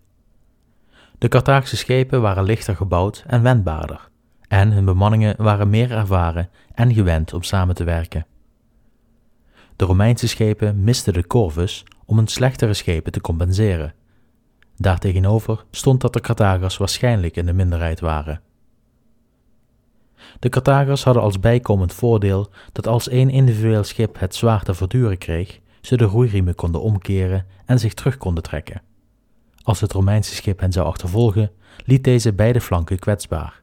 De 1.19 1.29
Carthaagse 1.29 1.77
schepen 1.77 2.21
waren 2.21 2.45
lichter 2.45 2.77
gebouwd 2.77 3.25
en 3.27 3.43
wendbaarder, 3.43 4.09
en 4.49 4.73
hun 4.73 4.85
bemanningen 4.85 5.35
waren 5.39 5.71
meer 5.71 5.91
ervaren 5.91 6.51
en 6.75 6.95
gewend 6.95 7.33
om 7.33 7.43
samen 7.43 7.75
te 7.75 7.85
werken. 7.85 8.27
De 9.77 9.85
Romeinse 9.85 10.29
schepen 10.29 10.85
misten 10.85 11.13
de 11.13 11.27
corvus 11.27 11.85
om 12.05 12.17
hun 12.17 12.29
slechtere 12.29 12.75
schepen 12.75 13.13
te 13.13 13.21
compenseren. 13.21 13.95
Daartegenover 14.77 15.65
stond 15.71 16.01
dat 16.01 16.13
de 16.13 16.21
Carthagers 16.21 16.77
waarschijnlijk 16.77 17.37
in 17.37 17.47
de 17.47 17.53
minderheid 17.53 18.01
waren. 18.01 18.41
De 20.39 20.49
Carthagers 20.49 21.05
hadden 21.05 21.23
als 21.23 21.41
bijkomend 21.41 21.93
voordeel 21.93 22.51
dat 22.73 22.87
als 22.87 23.09
één 23.09 23.31
individueel 23.31 23.85
schip 23.85 24.19
het 24.19 24.35
zwaar 24.35 24.63
te 24.63 24.75
verduren 24.75 25.19
kreeg, 25.19 25.61
ze 25.81 25.97
de 25.97 26.05
roeiriemen 26.05 26.55
konden 26.55 26.81
omkeren 26.81 27.47
en 27.67 27.79
zich 27.79 27.95
terug 27.95 28.17
konden 28.17 28.43
trekken. 28.43 28.83
Als 29.63 29.81
het 29.81 29.93
Romeinse 29.93 30.35
schip 30.35 30.61
hen 30.61 30.73
zou 30.73 30.87
achtervolgen, 30.87 31.51
liet 31.85 32.05
deze 32.05 32.33
beide 32.33 32.61
flanken 32.61 32.99
kwetsbaar. 32.99 33.63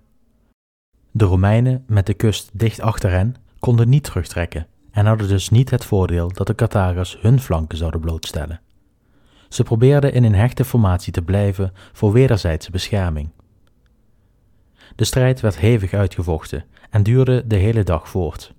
De 1.12 1.26
Romeinen, 1.26 1.84
met 1.88 2.06
de 2.06 2.13
kust 2.13 2.50
dicht 2.54 2.80
achter 2.80 3.12
hen, 3.12 3.36
konden 3.60 3.89
niet 3.89 4.04
terugtrekken 4.04 4.67
en 4.91 5.06
hadden 5.06 5.28
dus 5.28 5.50
niet 5.50 5.69
het 5.69 5.86
voordeel 5.86 6.32
dat 6.34 6.47
de 6.47 6.56
Carthagers 6.56 7.17
hun 7.21 7.39
flanken 7.39 7.78
zouden 7.78 8.00
blootstellen. 8.00 8.62
Ze 9.50 9.63
probeerden 9.63 10.13
in 10.13 10.24
een 10.24 10.36
hechte 10.36 10.65
formatie 10.65 11.13
te 11.13 11.21
blijven 11.21 11.74
voor 11.91 12.12
wederzijdse 12.12 12.71
bescherming. 12.71 13.30
De 14.95 15.04
strijd 15.04 15.39
werd 15.39 15.58
hevig 15.58 15.93
uitgevochten 15.93 16.65
en 16.89 17.04
duurde 17.04 17.47
de 17.47 17.56
hele 17.56 17.84
dag 17.84 18.10
voort. 18.10 18.54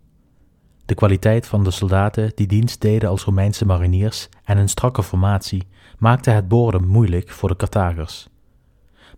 De 0.85 0.95
kwaliteit 0.95 1.47
van 1.47 1.65
de 1.65 1.71
soldaten 1.71 2.33
die 2.35 2.47
dienst 2.47 2.81
deden 2.81 3.09
als 3.09 3.25
Romeinse 3.25 3.67
mariniers 3.67 4.29
en 4.45 4.57
hun 4.57 4.69
strakke 4.69 5.03
formatie 5.03 5.67
maakte 5.99 6.31
het 6.31 6.49
boren 6.49 6.87
moeilijk 6.87 7.31
voor 7.31 7.49
de 7.49 7.57
Carthagers. 7.57 8.29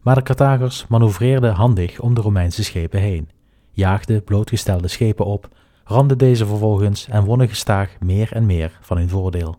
Maar 0.00 0.14
de 0.14 0.22
Carthagers 0.22 0.86
manoeuvreerden 0.86 1.54
handig 1.54 2.00
om 2.00 2.14
de 2.14 2.20
Romeinse 2.20 2.64
schepen 2.64 3.00
heen, 3.00 3.30
jaagden 3.70 4.24
blootgestelde 4.24 4.88
schepen 4.88 5.26
op, 5.26 5.48
randen 5.84 6.18
deze 6.18 6.46
vervolgens 6.46 7.08
en 7.08 7.24
wonnen 7.24 7.48
gestaag 7.48 7.96
meer 8.00 8.32
en 8.32 8.46
meer 8.46 8.78
van 8.80 8.96
hun 8.96 9.08
voordeel. 9.08 9.58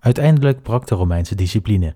Uiteindelijk 0.00 0.62
brak 0.62 0.86
de 0.86 0.94
Romeinse 0.94 1.34
discipline. 1.34 1.94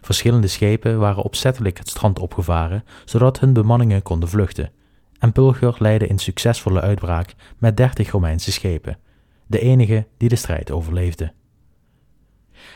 Verschillende 0.00 0.46
schepen 0.46 0.98
waren 0.98 1.22
opzettelijk 1.22 1.78
het 1.78 1.88
strand 1.88 2.18
opgevaren, 2.18 2.84
zodat 3.04 3.40
hun 3.40 3.52
bemanningen 3.52 4.02
konden 4.02 4.28
vluchten, 4.28 4.70
en 5.18 5.32
Pulcher 5.32 5.76
leidde 5.78 6.10
een 6.10 6.18
succesvolle 6.18 6.80
uitbraak 6.80 7.34
met 7.58 7.76
dertig 7.76 8.10
Romeinse 8.10 8.52
schepen, 8.52 8.98
de 9.46 9.58
enige 9.58 10.06
die 10.16 10.28
de 10.28 10.36
strijd 10.36 10.70
overleefde. 10.70 11.32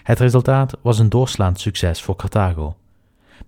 Het 0.02 0.18
resultaat 0.18 0.76
was 0.82 0.98
een 0.98 1.08
doorslaand 1.08 1.60
succes 1.60 2.02
voor 2.02 2.16
Carthago. 2.16 2.76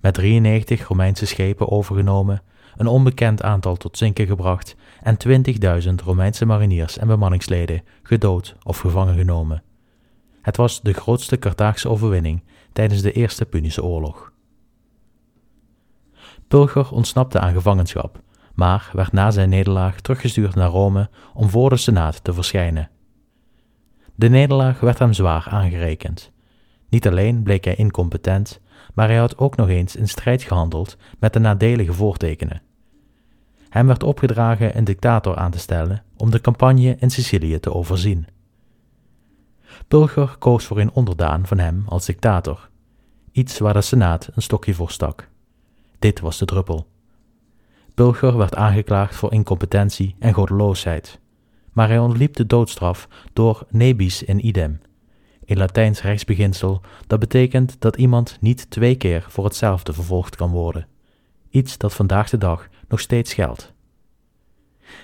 Met 0.00 0.14
93 0.14 0.86
Romeinse 0.86 1.26
schepen 1.26 1.70
overgenomen, 1.70 2.42
een 2.76 2.86
onbekend 2.86 3.42
aantal 3.42 3.76
tot 3.76 3.98
zinken 3.98 4.26
gebracht 4.26 4.76
en 5.02 5.16
20.000 5.88 5.94
Romeinse 6.04 6.44
mariniers 6.46 6.98
en 6.98 7.06
bemanningsleden 7.06 7.82
gedood 8.02 8.56
of 8.62 8.78
gevangen 8.78 9.16
genomen. 9.16 9.62
Het 10.42 10.56
was 10.56 10.82
de 10.82 10.92
grootste 10.92 11.38
Carthaagse 11.38 11.88
overwinning 11.88 12.42
tijdens 12.74 13.02
de 13.02 13.12
Eerste 13.12 13.44
Punische 13.44 13.84
Oorlog. 13.84 14.32
Pulcher 16.48 16.90
ontsnapte 16.90 17.38
aan 17.38 17.52
gevangenschap, 17.52 18.20
maar 18.54 18.90
werd 18.92 19.12
na 19.12 19.30
zijn 19.30 19.48
nederlaag 19.48 20.00
teruggestuurd 20.00 20.54
naar 20.54 20.68
Rome 20.68 21.10
om 21.34 21.48
voor 21.48 21.70
de 21.70 21.76
Senaat 21.76 22.24
te 22.24 22.34
verschijnen. 22.34 22.90
De 24.14 24.28
nederlaag 24.28 24.80
werd 24.80 24.98
hem 24.98 25.12
zwaar 25.12 25.46
aangerekend. 25.50 26.32
Niet 26.88 27.06
alleen 27.06 27.42
bleek 27.42 27.64
hij 27.64 27.74
incompetent, 27.74 28.60
maar 28.94 29.08
hij 29.08 29.16
had 29.16 29.38
ook 29.38 29.56
nog 29.56 29.68
eens 29.68 29.96
in 29.96 30.08
strijd 30.08 30.42
gehandeld 30.42 30.96
met 31.18 31.32
de 31.32 31.38
nadelige 31.38 31.92
voortekenen. 31.92 32.62
Hem 33.68 33.86
werd 33.86 34.02
opgedragen 34.02 34.76
een 34.76 34.84
dictator 34.84 35.36
aan 35.36 35.50
te 35.50 35.58
stellen 35.58 36.02
om 36.16 36.30
de 36.30 36.40
campagne 36.40 36.96
in 36.98 37.10
Sicilië 37.10 37.60
te 37.60 37.74
overzien. 37.74 38.26
Pulcher 39.88 40.36
koos 40.38 40.64
voor 40.64 40.80
een 40.80 40.92
onderdaan 40.92 41.46
van 41.46 41.58
hem 41.58 41.84
als 41.86 42.06
dictator, 42.06 42.68
iets 43.32 43.58
waar 43.58 43.72
de 43.72 43.80
Senaat 43.80 44.28
een 44.34 44.42
stokje 44.42 44.74
voor 44.74 44.90
stak. 44.90 45.28
Dit 45.98 46.20
was 46.20 46.38
de 46.38 46.44
druppel. 46.44 46.86
Pulcher 47.94 48.36
werd 48.36 48.54
aangeklaagd 48.54 49.14
voor 49.14 49.32
incompetentie 49.32 50.16
en 50.18 50.32
goddeloosheid, 50.32 51.20
maar 51.72 51.88
hij 51.88 51.98
ontliep 51.98 52.34
de 52.34 52.46
doodstraf 52.46 53.08
door 53.32 53.66
nebis 53.70 54.22
in 54.22 54.46
idem, 54.46 54.80
een 55.44 55.56
Latijns 55.56 56.02
rechtsbeginsel 56.02 56.80
dat 57.06 57.18
betekent 57.18 57.80
dat 57.80 57.96
iemand 57.96 58.36
niet 58.40 58.70
twee 58.70 58.94
keer 58.94 59.26
voor 59.28 59.44
hetzelfde 59.44 59.92
vervolgd 59.92 60.36
kan 60.36 60.50
worden, 60.50 60.86
iets 61.50 61.78
dat 61.78 61.94
vandaag 61.94 62.30
de 62.30 62.38
dag 62.38 62.68
nog 62.88 63.00
steeds 63.00 63.34
geldt. 63.34 63.72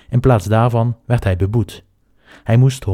In 0.09 0.19
plaats 0.19 0.45
daarvan 0.45 0.97
werd 1.05 1.23
hij 1.23 1.35
beboet. 1.35 1.83
Hij 2.43 2.57
moest 2.57 2.85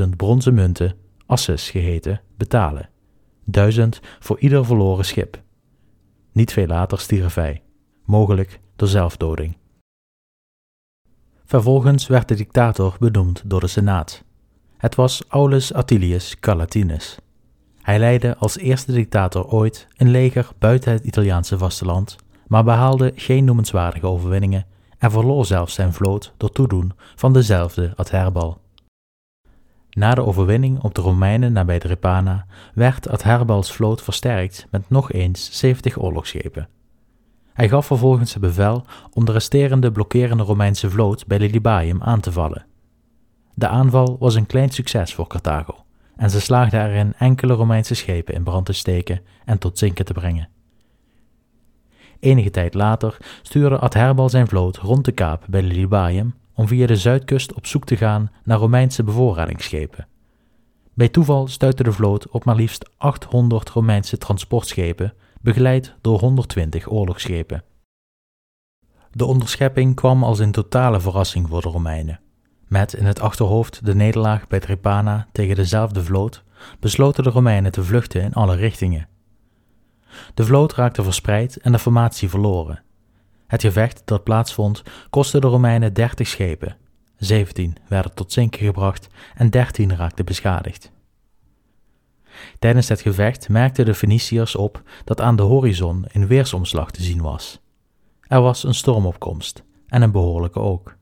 120.000 0.00 0.08
bronzen 0.16 0.54
munten, 0.54 0.94
asses 1.26 1.70
geheten, 1.70 2.20
betalen, 2.36 2.88
duizend 3.44 4.00
voor 4.18 4.38
ieder 4.38 4.64
verloren 4.64 5.04
schip. 5.04 5.42
Niet 6.32 6.52
veel 6.52 6.66
later 6.66 7.00
stierf 7.00 7.34
hij, 7.34 7.62
mogelijk 8.04 8.60
door 8.76 8.88
zelfdoding. 8.88 9.56
Vervolgens 11.44 12.06
werd 12.06 12.28
de 12.28 12.34
dictator 12.34 12.96
benoemd 12.98 13.42
door 13.44 13.60
de 13.60 13.66
Senaat. 13.66 14.24
Het 14.76 14.94
was 14.94 15.24
Aulus 15.28 15.72
Attilius 15.72 16.38
Calatinus. 16.40 17.18
Hij 17.82 17.98
leidde 17.98 18.36
als 18.36 18.58
eerste 18.58 18.92
dictator 18.92 19.46
ooit 19.46 19.86
een 19.96 20.10
leger 20.10 20.48
buiten 20.58 20.92
het 20.92 21.04
Italiaanse 21.04 21.58
vasteland, 21.58 22.16
maar 22.46 22.64
behaalde 22.64 23.12
geen 23.14 23.44
noemenswaardige 23.44 24.06
overwinningen 24.06 24.66
en 24.98 25.10
verloor 25.10 25.46
zelfs 25.46 25.74
zijn 25.74 25.92
vloot 25.92 26.34
door 26.36 26.52
toedoen 26.52 26.92
van 27.14 27.32
dezelfde 27.32 27.92
Adherbal. 27.96 28.60
Na 29.90 30.14
de 30.14 30.24
overwinning 30.24 30.82
op 30.82 30.94
de 30.94 31.00
Romeinen 31.00 31.52
nabij 31.52 31.78
Drepana 31.78 32.46
werd 32.74 33.08
Adherbals 33.08 33.72
vloot 33.72 34.02
versterkt 34.02 34.66
met 34.70 34.90
nog 34.90 35.12
eens 35.12 35.58
70 35.58 35.98
oorlogsschepen. 35.98 36.68
Hij 37.52 37.68
gaf 37.68 37.86
vervolgens 37.86 38.32
het 38.32 38.42
bevel 38.42 38.84
om 39.12 39.24
de 39.24 39.32
resterende 39.32 39.92
blokkerende 39.92 40.42
Romeinse 40.42 40.90
vloot 40.90 41.26
bij 41.26 41.38
Lilybaeum 41.38 42.02
aan 42.02 42.20
te 42.20 42.32
vallen. 42.32 42.66
De 43.54 43.68
aanval 43.68 44.16
was 44.18 44.34
een 44.34 44.46
klein 44.46 44.70
succes 44.70 45.14
voor 45.14 45.26
Carthago 45.26 45.84
en 46.16 46.30
ze 46.30 46.40
slaagden 46.40 46.86
erin 46.86 47.14
enkele 47.18 47.54
Romeinse 47.54 47.94
schepen 47.94 48.34
in 48.34 48.42
brand 48.42 48.66
te 48.66 48.72
steken 48.72 49.20
en 49.44 49.58
tot 49.58 49.78
zinken 49.78 50.04
te 50.04 50.12
brengen. 50.12 50.48
Enige 52.20 52.50
tijd 52.50 52.74
later 52.74 53.16
stuurde 53.42 53.78
Adherbal 53.78 54.28
zijn 54.28 54.48
vloot 54.48 54.76
rond 54.76 55.04
de 55.04 55.12
kaap 55.12 55.44
bij 55.48 55.62
Lilybaeum 55.62 56.34
om 56.54 56.68
via 56.68 56.86
de 56.86 56.96
zuidkust 56.96 57.54
op 57.54 57.66
zoek 57.66 57.84
te 57.84 57.96
gaan 57.96 58.30
naar 58.44 58.58
Romeinse 58.58 59.02
bevoorradingsschepen. 59.02 60.06
Bij 60.94 61.08
toeval 61.08 61.46
stuitte 61.46 61.82
de 61.82 61.92
vloot 61.92 62.28
op 62.28 62.44
maar 62.44 62.56
liefst 62.56 62.90
800 62.96 63.68
Romeinse 63.68 64.18
transportschepen, 64.18 65.14
begeleid 65.40 65.94
door 66.00 66.18
120 66.18 66.90
oorlogsschepen. 66.90 67.64
De 69.10 69.24
onderschepping 69.24 69.94
kwam 69.94 70.24
als 70.24 70.38
een 70.38 70.52
totale 70.52 71.00
verrassing 71.00 71.48
voor 71.48 71.62
de 71.62 71.68
Romeinen. 71.68 72.20
Met 72.66 72.94
in 72.94 73.04
het 73.04 73.20
achterhoofd 73.20 73.84
de 73.84 73.94
nederlaag 73.94 74.46
bij 74.46 74.60
Trepana 74.60 75.26
tegen 75.32 75.56
dezelfde 75.56 76.02
vloot, 76.02 76.42
besloten 76.80 77.24
de 77.24 77.30
Romeinen 77.30 77.72
te 77.72 77.84
vluchten 77.84 78.22
in 78.22 78.32
alle 78.32 78.56
richtingen. 78.56 79.08
De 80.34 80.44
vloot 80.44 80.74
raakte 80.74 81.02
verspreid 81.02 81.56
en 81.56 81.72
de 81.72 81.78
formatie 81.78 82.28
verloren. 82.28 82.82
Het 83.46 83.60
gevecht 83.60 84.02
dat 84.04 84.24
plaatsvond 84.24 84.82
kostte 85.10 85.40
de 85.40 85.46
Romeinen 85.46 85.92
30 85.92 86.26
schepen, 86.28 86.76
17 87.16 87.76
werden 87.88 88.14
tot 88.14 88.32
zinken 88.32 88.66
gebracht 88.66 89.08
en 89.34 89.50
13 89.50 89.96
raakten 89.96 90.24
beschadigd. 90.24 90.92
Tijdens 92.58 92.88
het 92.88 93.00
gevecht 93.00 93.48
merkten 93.48 93.84
de 93.84 93.94
Feniciërs 93.94 94.56
op 94.56 94.82
dat 95.04 95.20
aan 95.20 95.36
de 95.36 95.42
horizon 95.42 96.04
een 96.08 96.26
weersomslag 96.26 96.90
te 96.90 97.02
zien 97.02 97.22
was. 97.22 97.60
Er 98.20 98.40
was 98.40 98.64
een 98.64 98.74
stormopkomst 98.74 99.64
en 99.86 100.02
een 100.02 100.12
behoorlijke 100.12 100.60
ook. 100.60 100.96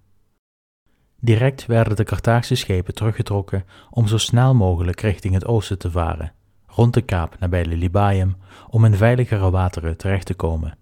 Direct 1.20 1.66
werden 1.66 1.96
de 1.96 2.04
Carthaagse 2.04 2.54
schepen 2.54 2.94
teruggetrokken 2.94 3.64
om 3.90 4.06
zo 4.06 4.18
snel 4.18 4.54
mogelijk 4.54 5.00
richting 5.00 5.34
het 5.34 5.46
oosten 5.46 5.78
te 5.78 5.90
varen, 5.90 6.32
rond 6.74 6.94
de 6.94 7.02
kaap 7.02 7.38
nabij 7.38 7.64
Lilybaeum, 7.64 8.36
om 8.68 8.84
in 8.84 8.94
veiligere 8.94 9.50
wateren 9.50 9.96
terecht 9.96 10.26
te 10.26 10.34
komen. 10.34 10.78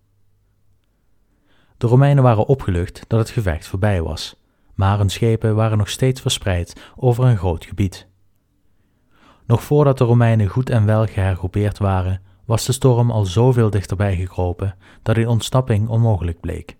De 1.76 1.86
Romeinen 1.86 2.22
waren 2.22 2.46
opgelucht 2.46 3.04
dat 3.06 3.18
het 3.18 3.30
gevecht 3.30 3.66
voorbij 3.66 4.02
was, 4.02 4.36
maar 4.74 4.98
hun 4.98 5.10
schepen 5.10 5.54
waren 5.54 5.78
nog 5.78 5.88
steeds 5.88 6.20
verspreid 6.20 6.92
over 6.96 7.24
een 7.24 7.36
groot 7.36 7.64
gebied. 7.64 8.08
Nog 9.46 9.62
voordat 9.62 9.98
de 9.98 10.04
Romeinen 10.04 10.48
goed 10.48 10.70
en 10.70 10.86
wel 10.86 11.06
gehergroepeerd 11.06 11.78
waren, 11.78 12.22
was 12.44 12.64
de 12.64 12.72
storm 12.72 13.10
al 13.10 13.24
zoveel 13.24 13.70
dichterbij 13.70 14.16
gekropen 14.16 14.76
dat 15.02 15.16
een 15.16 15.28
ontsnapping 15.28 15.88
onmogelijk 15.88 16.40
bleek. 16.40 16.76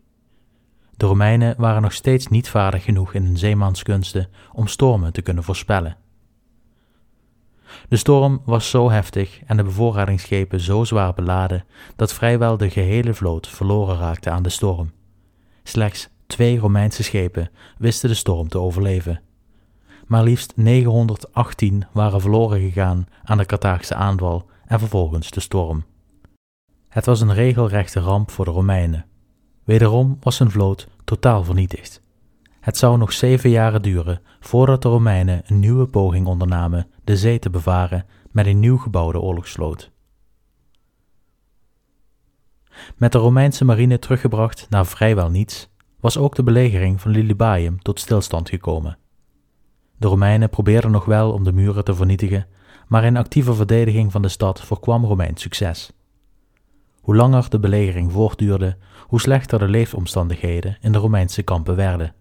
De 0.96 1.06
Romeinen 1.06 1.54
waren 1.58 1.82
nog 1.82 1.92
steeds 1.92 2.26
niet 2.26 2.48
vaardig 2.48 2.84
genoeg 2.84 3.14
in 3.14 3.24
hun 3.24 3.38
zeemanskunsten 3.38 4.28
om 4.52 4.66
stormen 4.66 5.12
te 5.12 5.22
kunnen 5.22 5.44
voorspellen. 5.44 5.96
De 7.88 7.96
storm 7.96 8.42
was 8.44 8.70
zo 8.70 8.90
heftig 8.90 9.40
en 9.46 9.56
de 9.56 9.62
bevoorradingsschepen 9.62 10.60
zo 10.60 10.84
zwaar 10.84 11.14
beladen 11.14 11.64
dat 11.96 12.12
vrijwel 12.12 12.56
de 12.56 12.70
gehele 12.70 13.14
vloot 13.14 13.48
verloren 13.48 13.98
raakte 13.98 14.30
aan 14.30 14.42
de 14.42 14.48
storm. 14.48 14.90
Slechts 15.62 16.08
twee 16.26 16.58
Romeinse 16.58 17.02
schepen 17.02 17.50
wisten 17.78 18.08
de 18.08 18.14
storm 18.14 18.48
te 18.48 18.58
overleven. 18.58 19.20
Maar 20.06 20.22
liefst 20.22 20.52
918 20.56 21.84
waren 21.92 22.20
verloren 22.20 22.60
gegaan 22.60 23.06
aan 23.24 23.38
de 23.38 23.46
Carthaagse 23.46 23.94
aanval 23.94 24.50
en 24.66 24.78
vervolgens 24.78 25.30
de 25.30 25.40
storm. 25.40 25.84
Het 26.88 27.06
was 27.06 27.20
een 27.20 27.34
regelrechte 27.34 28.00
ramp 28.00 28.30
voor 28.30 28.44
de 28.44 28.50
Romeinen. 28.50 29.06
Wederom 29.64 30.16
was 30.20 30.38
hun 30.38 30.50
vloot 30.50 30.88
totaal 31.04 31.44
vernietigd. 31.44 32.02
Het 32.60 32.76
zou 32.76 32.98
nog 32.98 33.12
zeven 33.12 33.50
jaren 33.50 33.82
duren 33.82 34.20
voordat 34.40 34.82
de 34.82 34.88
Romeinen 34.88 35.42
een 35.46 35.60
nieuwe 35.60 35.86
poging 35.86 36.26
ondernamen 36.26 36.86
de 37.12 37.18
zee 37.18 37.38
te 37.38 37.50
bevaren 37.50 38.06
met 38.30 38.46
een 38.46 38.60
nieuw 38.60 38.76
gebouwde 38.76 39.20
oorlogsvloot. 39.20 39.90
Met 42.96 43.12
de 43.12 43.18
Romeinse 43.18 43.64
marine 43.64 43.98
teruggebracht 43.98 44.66
naar 44.70 44.86
vrijwel 44.86 45.30
niets, 45.30 45.68
was 46.00 46.18
ook 46.18 46.34
de 46.34 46.42
belegering 46.42 47.00
van 47.00 47.10
Lilybaeum 47.10 47.82
tot 47.82 48.00
stilstand 48.00 48.48
gekomen. 48.48 48.98
De 49.96 50.08
Romeinen 50.08 50.50
probeerden 50.50 50.90
nog 50.90 51.04
wel 51.04 51.32
om 51.32 51.44
de 51.44 51.52
muren 51.52 51.84
te 51.84 51.94
vernietigen, 51.94 52.46
maar 52.88 53.04
een 53.04 53.16
actieve 53.16 53.54
verdediging 53.54 54.12
van 54.12 54.22
de 54.22 54.28
stad 54.28 54.60
voorkwam 54.60 55.04
Romeins 55.04 55.42
succes. 55.42 55.92
Hoe 57.00 57.16
langer 57.16 57.50
de 57.50 57.60
belegering 57.60 58.12
voortduurde, 58.12 58.76
hoe 59.06 59.20
slechter 59.20 59.58
de 59.58 59.68
leefomstandigheden 59.68 60.76
in 60.80 60.92
de 60.92 60.98
Romeinse 60.98 61.42
kampen 61.42 61.76
werden. 61.76 62.14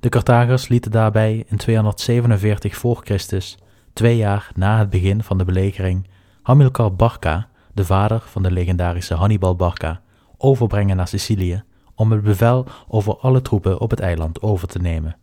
De 0.00 0.08
Carthagers 0.08 0.68
lieten 0.68 0.90
daarbij 0.90 1.44
in 1.48 1.56
247 1.56 2.76
voor 2.76 3.00
Christus, 3.04 3.58
twee 3.92 4.16
jaar 4.16 4.50
na 4.54 4.78
het 4.78 4.90
begin 4.90 5.22
van 5.22 5.38
de 5.38 5.44
belegering, 5.44 6.08
Hamilcar 6.42 6.94
Barca, 6.94 7.48
de 7.74 7.84
vader 7.84 8.22
van 8.26 8.42
de 8.42 8.50
legendarische 8.50 9.14
Hannibal 9.14 9.56
Barca, 9.56 10.00
overbrengen 10.38 10.96
naar 10.96 11.08
Sicilië 11.08 11.62
om 11.94 12.12
het 12.12 12.22
bevel 12.22 12.66
over 12.88 13.16
alle 13.16 13.42
troepen 13.42 13.80
op 13.80 13.90
het 13.90 14.00
eiland 14.00 14.42
over 14.42 14.68
te 14.68 14.78
nemen. 14.78 15.16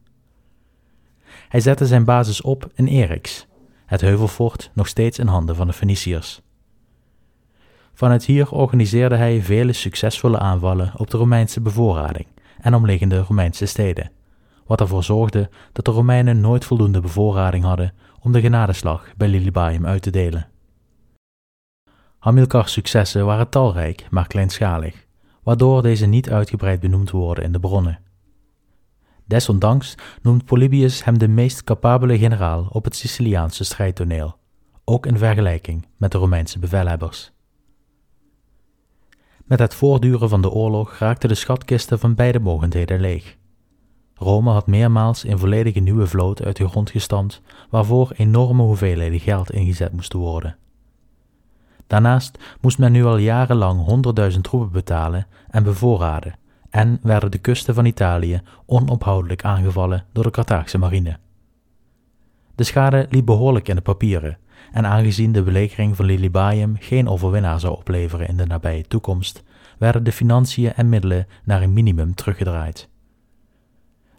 Hij 1.50 1.60
zette 1.60 1.86
zijn 1.86 2.04
basis 2.04 2.42
op 2.42 2.72
in 2.74 2.88
Erix, 2.88 3.48
het 3.86 4.02
heuvelfort 4.02 4.72
nog 4.74 4.88
steeds 4.88 5.20
in 5.20 5.28
handen 5.28 5.56
van 5.56 5.68
de 5.68 5.74
Feniciërs. 5.74 6.42
Vanuit 7.94 8.26
hier 8.26 8.52
organiseerde 8.52 9.16
hij 9.16 9.42
vele 9.42 9.74
succesvolle 9.74 10.40
aanvallen 10.40 10.92
op 10.98 11.10
de 11.10 11.18
Romeinse 11.18 11.62
bevoorrading 11.62 12.28
en 12.62 12.74
omliggende 12.74 13.20
Romeinse 13.20 13.66
steden, 13.66 14.12
wat 14.66 14.80
ervoor 14.80 15.04
zorgde 15.04 15.50
dat 15.72 15.86
de 15.86 15.92
Romeinen 15.92 16.40
nooit 16.40 16.66
voldoende 16.66 17.00
bevoorrading 17.00 17.64
hadden 17.64 17.94
om 18.22 18.32
de 18.32 18.42
genadeslag 18.42 19.14
bij 19.18 19.28
Lilybaeum 19.28 19.86
uit 19.86 20.02
te 20.02 20.10
delen. 20.10 20.48
Hamilcars 22.20 22.74
successen 22.74 23.26
waren 23.26 23.50
talrijk, 23.50 24.08
maar 24.10 24.28
kleinschalig, 24.28 25.06
waardoor 25.44 25.82
deze 25.82 26.06
niet 26.06 26.30
uitgebreid 26.30 26.80
benoemd 26.80 27.12
worden 27.12 27.44
in 27.44 27.52
de 27.52 27.60
bronnen. 27.60 28.00
Desondanks 29.26 29.96
noemt 30.22 30.46
Polybius 30.46 31.04
hem 31.04 31.18
de 31.18 31.28
meest 31.28 31.64
capabele 31.64 32.18
generaal 32.18 32.68
op 32.72 32.84
het 32.84 32.96
Siciliaanse 32.96 33.64
strijdtoneel, 33.64 34.38
ook 34.86 35.06
in 35.06 35.18
vergelijking 35.18 35.88
met 35.98 36.12
de 36.12 36.18
Romeinse 36.18 36.60
bevelhebbers. 36.60 37.32
Met 39.46 39.60
het 39.60 39.74
voortduren 39.74 40.30
van 40.30 40.42
de 40.42 40.50
oorlog 40.50 40.98
raakten 40.98 41.30
de 41.30 41.36
schatkisten 41.36 42.00
van 42.00 42.16
beide 42.16 42.40
mogendheden 42.40 43.00
leeg. 43.00 43.38
Rome 44.20 44.50
had 44.52 44.68
meermaals 44.68 45.24
een 45.24 45.40
volledige 45.40 45.80
nieuwe 45.80 46.08
vloot 46.08 46.44
uit 46.44 46.58
de 46.58 46.68
grond 46.68 46.90
gestampt, 46.90 47.42
waarvoor 47.70 48.12
enorme 48.16 48.64
hoeveelheden 48.64 49.20
geld 49.20 49.52
ingezet 49.52 49.92
moesten 49.92 50.20
worden. 50.20 50.58
Daarnaast 51.88 52.38
moest 52.62 52.78
men 52.78 52.92
nu 52.92 53.06
al 53.06 53.18
jarenlang 53.18 53.86
honderdduizend 53.86 54.44
troepen 54.44 54.72
betalen 54.72 55.28
en 55.50 55.64
bevoorraden, 55.64 56.36
en 56.70 57.00
werden 57.02 57.32
de 57.32 57.38
kusten 57.38 57.74
van 57.74 57.86
Italië 57.86 58.42
onophoudelijk 58.66 59.44
aangevallen 59.44 60.06
door 60.12 60.24
de 60.24 60.32
Carthaagse 60.32 60.78
marine. 60.78 61.18
De 62.56 62.64
schade 62.64 63.08
liep 63.10 63.26
behoorlijk 63.26 63.68
in 63.68 63.76
de 63.76 63.82
papieren, 63.82 64.38
en 64.72 64.86
aangezien 64.86 65.32
de 65.32 65.44
belegering 65.44 65.96
van 65.96 66.06
Lilybaeum 66.06 66.76
geen 66.80 67.08
overwinnaar 67.08 67.60
zou 67.60 67.78
opleveren 67.78 68.28
in 68.28 68.38
de 68.38 68.46
nabije 68.46 68.84
toekomst, 68.88 69.44
werden 69.78 70.04
de 70.04 70.12
financiën 70.12 70.74
en 70.74 70.90
middelen 70.90 71.28
naar 71.44 71.62
een 71.62 71.74
minimum 71.74 72.16
teruggedraaid. 72.16 72.89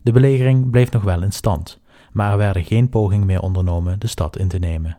De 0.03 0.13
belegering 0.13 0.71
bleef 0.71 0.91
nog 0.91 1.03
wel 1.03 1.23
in 1.23 1.33
stand, 1.33 1.81
maar 2.13 2.33
er 2.33 2.39
werden 2.39 2.65
geen 2.65 2.89
pogingen 2.89 3.27
meer 3.27 3.41
ondernomen 3.41 3.99
de 3.99 4.07
stad 4.07 4.37
in 4.39 4.49
te 4.49 4.59
nemen. 4.59 4.99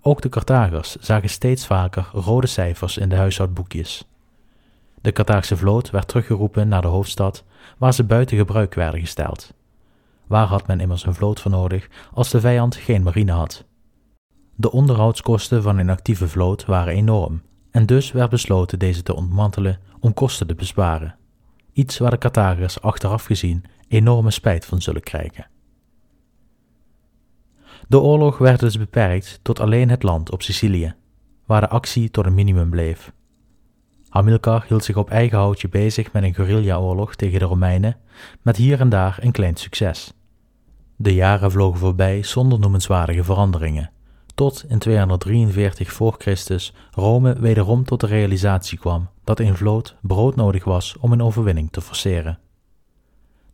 Ook 0.00 0.22
de 0.22 0.28
Carthagers 0.28 0.96
zagen 0.96 1.30
steeds 1.30 1.66
vaker 1.66 2.08
rode 2.12 2.46
cijfers 2.46 2.96
in 2.96 3.08
de 3.08 3.16
huishoudboekjes. 3.16 4.08
De 5.00 5.12
Carthaagse 5.12 5.56
vloot 5.56 5.90
werd 5.90 6.08
teruggeroepen 6.08 6.68
naar 6.68 6.82
de 6.82 6.88
hoofdstad, 6.88 7.44
waar 7.78 7.94
ze 7.94 8.04
buiten 8.04 8.36
gebruik 8.36 8.74
werden 8.74 9.00
gesteld. 9.00 9.54
Waar 10.26 10.46
had 10.46 10.66
men 10.66 10.80
immers 10.80 11.06
een 11.06 11.14
vloot 11.14 11.40
voor 11.40 11.50
nodig 11.50 11.88
als 12.12 12.30
de 12.30 12.40
vijand 12.40 12.76
geen 12.76 13.02
marine 13.02 13.32
had? 13.32 13.64
De 14.54 14.72
onderhoudskosten 14.72 15.62
van 15.62 15.78
een 15.78 15.90
actieve 15.90 16.28
vloot 16.28 16.64
waren 16.64 16.94
enorm, 16.94 17.42
en 17.70 17.86
dus 17.86 18.12
werd 18.12 18.30
besloten 18.30 18.78
deze 18.78 19.02
te 19.02 19.14
ontmantelen 19.14 19.80
om 20.00 20.14
kosten 20.14 20.46
te 20.46 20.54
besparen. 20.54 21.16
Iets 21.74 21.98
waar 21.98 22.10
de 22.10 22.18
Carthagers 22.18 22.80
achteraf 22.80 23.24
gezien 23.24 23.64
enorme 23.88 24.30
spijt 24.30 24.64
van 24.64 24.82
zullen 24.82 25.02
krijgen. 25.02 25.46
De 27.88 28.00
oorlog 28.00 28.38
werd 28.38 28.60
dus 28.60 28.78
beperkt 28.78 29.40
tot 29.42 29.60
alleen 29.60 29.88
het 29.88 30.02
land 30.02 30.30
op 30.30 30.42
Sicilië, 30.42 30.94
waar 31.46 31.60
de 31.60 31.68
actie 31.68 32.10
tot 32.10 32.26
een 32.26 32.34
minimum 32.34 32.70
bleef. 32.70 33.12
Hamilcar 34.08 34.64
hield 34.68 34.84
zich 34.84 34.96
op 34.96 35.10
eigen 35.10 35.38
houtje 35.38 35.68
bezig 35.68 36.12
met 36.12 36.22
een 36.22 36.34
guerrilla-oorlog 36.34 37.14
tegen 37.14 37.38
de 37.38 37.44
Romeinen, 37.44 37.96
met 38.42 38.56
hier 38.56 38.80
en 38.80 38.88
daar 38.88 39.18
een 39.20 39.32
klein 39.32 39.56
succes. 39.56 40.12
De 40.96 41.14
jaren 41.14 41.50
vlogen 41.50 41.78
voorbij 41.78 42.22
zonder 42.22 42.58
noemenswaardige 42.58 43.24
veranderingen, 43.24 43.90
tot 44.34 44.64
in 44.68 44.78
243 44.78 45.92
voor 45.92 46.14
Christus 46.18 46.74
Rome 46.90 47.40
wederom 47.40 47.84
tot 47.84 48.00
de 48.00 48.06
realisatie 48.06 48.78
kwam 48.78 49.08
dat 49.24 49.40
een 49.40 49.56
vloot 49.56 49.96
broodnodig 50.00 50.64
was 50.64 50.96
om 51.00 51.12
een 51.12 51.22
overwinning 51.22 51.70
te 51.70 51.80
forceren. 51.80 52.38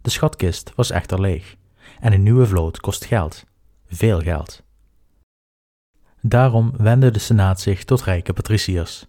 De 0.02 0.10
schatkist 0.10 0.72
was 0.74 0.90
echter 0.90 1.20
leeg 1.20 1.56
en 2.00 2.12
een 2.12 2.22
nieuwe 2.22 2.46
vloot 2.46 2.80
kost 2.80 3.04
geld, 3.04 3.44
veel 3.88 4.20
geld. 4.20 4.62
Daarom 6.20 6.72
wendde 6.76 7.10
de 7.10 7.18
Senaat 7.18 7.60
zich 7.60 7.84
tot 7.84 8.02
rijke 8.02 8.32
patriciërs. 8.32 9.06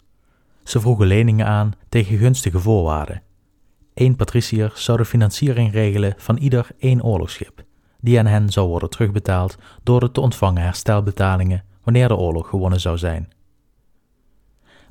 Ze 0.62 0.80
vroegen 0.80 1.06
leningen 1.06 1.46
aan 1.46 1.72
tegen 1.88 2.18
gunstige 2.18 2.58
voorwaarden. 2.58 3.22
Eén 3.94 4.16
patriciër 4.16 4.72
zou 4.74 4.98
de 4.98 5.04
financiering 5.04 5.72
regelen 5.72 6.14
van 6.16 6.36
ieder 6.36 6.66
één 6.78 7.02
oorlogsschip, 7.02 7.64
die 8.02 8.18
aan 8.18 8.26
hen 8.26 8.48
zou 8.48 8.68
worden 8.68 8.90
terugbetaald 8.90 9.56
door 9.82 10.00
de 10.00 10.10
te 10.10 10.20
ontvangen 10.20 10.62
herstelbetalingen 10.62 11.64
wanneer 11.82 12.08
de 12.08 12.16
oorlog 12.16 12.48
gewonnen 12.48 12.80
zou 12.80 12.98
zijn. 12.98 13.32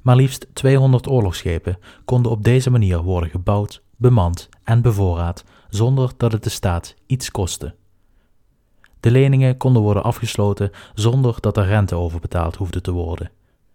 Maar 0.01 0.15
liefst 0.15 0.47
200 0.53 1.07
oorlogsschepen 1.07 1.77
konden 2.05 2.31
op 2.31 2.43
deze 2.43 2.69
manier 2.69 3.01
worden 3.01 3.29
gebouwd, 3.29 3.83
bemand 3.95 4.49
en 4.63 4.81
bevoorraad 4.81 5.43
zonder 5.69 6.11
dat 6.17 6.31
het 6.31 6.43
de 6.43 6.49
staat 6.49 6.95
iets 7.05 7.31
kostte. 7.31 7.75
De 8.99 9.11
leningen 9.11 9.57
konden 9.57 9.81
worden 9.81 10.03
afgesloten 10.03 10.71
zonder 10.93 11.35
dat 11.39 11.57
er 11.57 11.65
rente 11.65 11.95
overbetaald 11.95 12.55
hoefde 12.55 12.81
te 12.81 12.91
worden. 12.91 13.31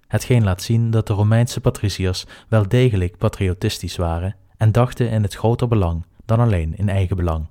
Hetgeen 0.07 0.45
laat 0.45 0.63
zien 0.63 0.91
dat 0.91 1.07
de 1.07 1.13
Romeinse 1.13 1.61
patriciërs 1.61 2.25
wel 2.49 2.69
degelijk 2.69 3.19
patriotistisch 3.19 3.97
waren 3.97 4.37
en 4.57 4.73
dachten 4.73 5.11
in 5.11 5.23
het 5.23 5.35
groter 5.35 5.69
belang 5.69 6.05
dan 6.25 6.41
alleen 6.41 6.77
in 6.77 6.89
eigen 6.89 7.17
belang. 7.17 7.47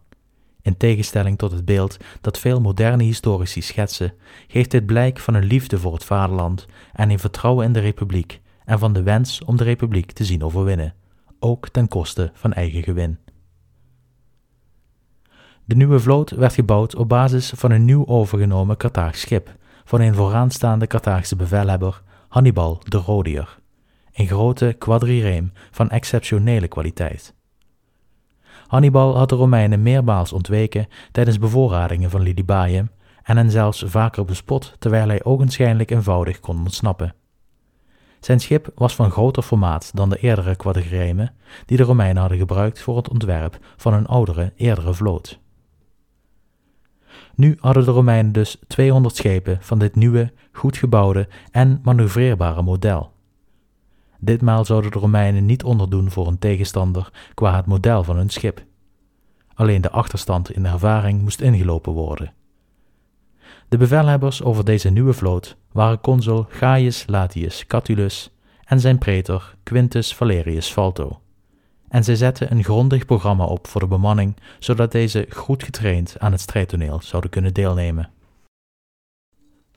In 0.65 0.77
tegenstelling 0.77 1.37
tot 1.37 1.51
het 1.51 1.65
beeld 1.65 1.97
dat 2.21 2.39
veel 2.39 2.61
moderne 2.61 3.03
historici 3.03 3.61
schetsen, 3.61 4.13
geeft 4.47 4.71
dit 4.71 4.85
blijk 4.85 5.19
van 5.19 5.33
een 5.33 5.43
liefde 5.43 5.79
voor 5.79 5.93
het 5.93 6.03
vaderland 6.03 6.65
en 6.93 7.09
een 7.09 7.19
vertrouwen 7.19 7.65
in 7.65 7.73
de 7.73 7.79
republiek 7.79 8.41
en 8.63 8.79
van 8.79 8.93
de 8.93 9.03
wens 9.03 9.43
om 9.43 9.57
de 9.57 9.63
republiek 9.63 10.11
te 10.11 10.25
zien 10.25 10.43
overwinnen, 10.43 10.93
ook 11.39 11.69
ten 11.69 11.87
koste 11.87 12.31
van 12.33 12.53
eigen 12.53 12.83
gewin. 12.83 13.17
De 15.65 15.75
nieuwe 15.75 15.99
vloot 15.99 16.29
werd 16.29 16.53
gebouwd 16.53 16.95
op 16.95 17.09
basis 17.09 17.49
van 17.55 17.71
een 17.71 17.85
nieuw 17.85 18.05
overgenomen 18.05 18.77
Carthaags 18.77 19.19
schip 19.19 19.55
van 19.83 20.01
een 20.01 20.15
vooraanstaande 20.15 20.87
Carthaagse 20.87 21.35
bevelhebber 21.35 22.01
Hannibal 22.27 22.81
de 22.83 22.97
Rodier, 22.97 23.59
een 24.13 24.27
grote 24.27 24.75
quadrirem 24.77 25.51
van 25.71 25.89
exceptionele 25.89 26.67
kwaliteit. 26.67 27.35
Hannibal 28.67 29.17
had 29.17 29.29
de 29.29 29.35
Romeinen 29.35 29.81
meermaals 29.81 30.33
ontweken 30.33 30.87
tijdens 31.11 31.39
bevoorradingen 31.39 32.09
van 32.09 32.21
Lilybaeum 32.21 32.89
en 33.23 33.37
hen 33.37 33.51
zelfs 33.51 33.83
vaker 33.87 34.25
bespot 34.25 34.75
terwijl 34.79 35.07
hij 35.07 35.23
ogenschijnlijk 35.23 35.91
eenvoudig 35.91 36.39
kon 36.39 36.57
ontsnappen. 36.57 37.13
Zijn 38.19 38.39
schip 38.39 38.71
was 38.75 38.95
van 38.95 39.11
groter 39.11 39.43
formaat 39.43 39.91
dan 39.93 40.09
de 40.09 40.17
eerdere 40.17 40.55
quadriremen 40.55 41.33
die 41.65 41.77
de 41.77 41.83
Romeinen 41.83 42.17
hadden 42.17 42.37
gebruikt 42.37 42.81
voor 42.81 42.97
het 42.97 43.09
ontwerp 43.09 43.59
van 43.77 43.93
een 43.93 44.05
oudere, 44.05 44.53
eerdere 44.55 44.93
vloot. 44.93 45.39
Nu 47.35 47.57
hadden 47.59 47.85
de 47.85 47.91
Romeinen 47.91 48.31
dus 48.31 48.57
200 48.67 49.15
schepen 49.15 49.57
van 49.61 49.79
dit 49.79 49.95
nieuwe, 49.95 50.33
goed 50.51 50.77
gebouwde 50.77 51.27
en 51.51 51.79
manoeuvreerbare 51.83 52.61
model. 52.61 53.14
Ditmaal 54.19 54.65
zouden 54.65 54.91
de 54.91 54.99
Romeinen 54.99 55.45
niet 55.45 55.63
onderdoen 55.63 56.11
voor 56.11 56.27
een 56.27 56.39
tegenstander 56.39 57.09
qua 57.33 57.55
het 57.55 57.65
model 57.65 58.03
van 58.03 58.15
hun 58.15 58.29
schip. 58.29 58.63
Alleen 59.53 59.81
de 59.81 59.91
achterstand 59.91 60.51
in 60.51 60.65
ervaring 60.65 61.21
moest 61.21 61.41
ingelopen 61.41 61.93
worden. 61.93 62.33
De 63.69 63.77
bevelhebbers 63.77 64.43
over 64.43 64.65
deze 64.65 64.89
nieuwe 64.89 65.13
vloot 65.13 65.57
waren 65.71 66.01
consul 66.01 66.45
Gaius 66.49 67.03
Latius 67.07 67.65
Catulus 67.67 68.31
en 68.65 68.79
zijn 68.79 68.97
pretor 68.97 69.55
Quintus 69.63 70.15
Valerius 70.15 70.67
Falto 70.67 71.19
en 71.95 72.03
zij 72.03 72.15
zetten 72.15 72.51
een 72.51 72.63
grondig 72.63 73.05
programma 73.05 73.45
op 73.45 73.67
voor 73.67 73.81
de 73.81 73.87
bemanning, 73.87 74.35
zodat 74.59 74.91
deze 74.91 75.27
goed 75.29 75.63
getraind 75.63 76.15
aan 76.19 76.31
het 76.31 76.41
strijdtoneel 76.41 76.99
zouden 77.03 77.29
kunnen 77.29 77.53
deelnemen. 77.53 78.09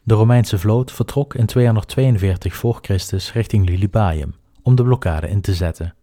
De 0.09 0.15
Romeinse 0.15 0.59
vloot 0.59 0.93
vertrok 0.93 1.35
in 1.35 1.47
242 1.47 2.57
voor 2.57 2.79
Christus 2.83 3.33
richting 3.33 3.69
Lilybaeum 3.69 4.35
om 4.63 4.75
de 4.75 4.83
blokkade 4.83 5.29
in 5.29 5.41
te 5.41 5.55
zetten. 5.55 5.95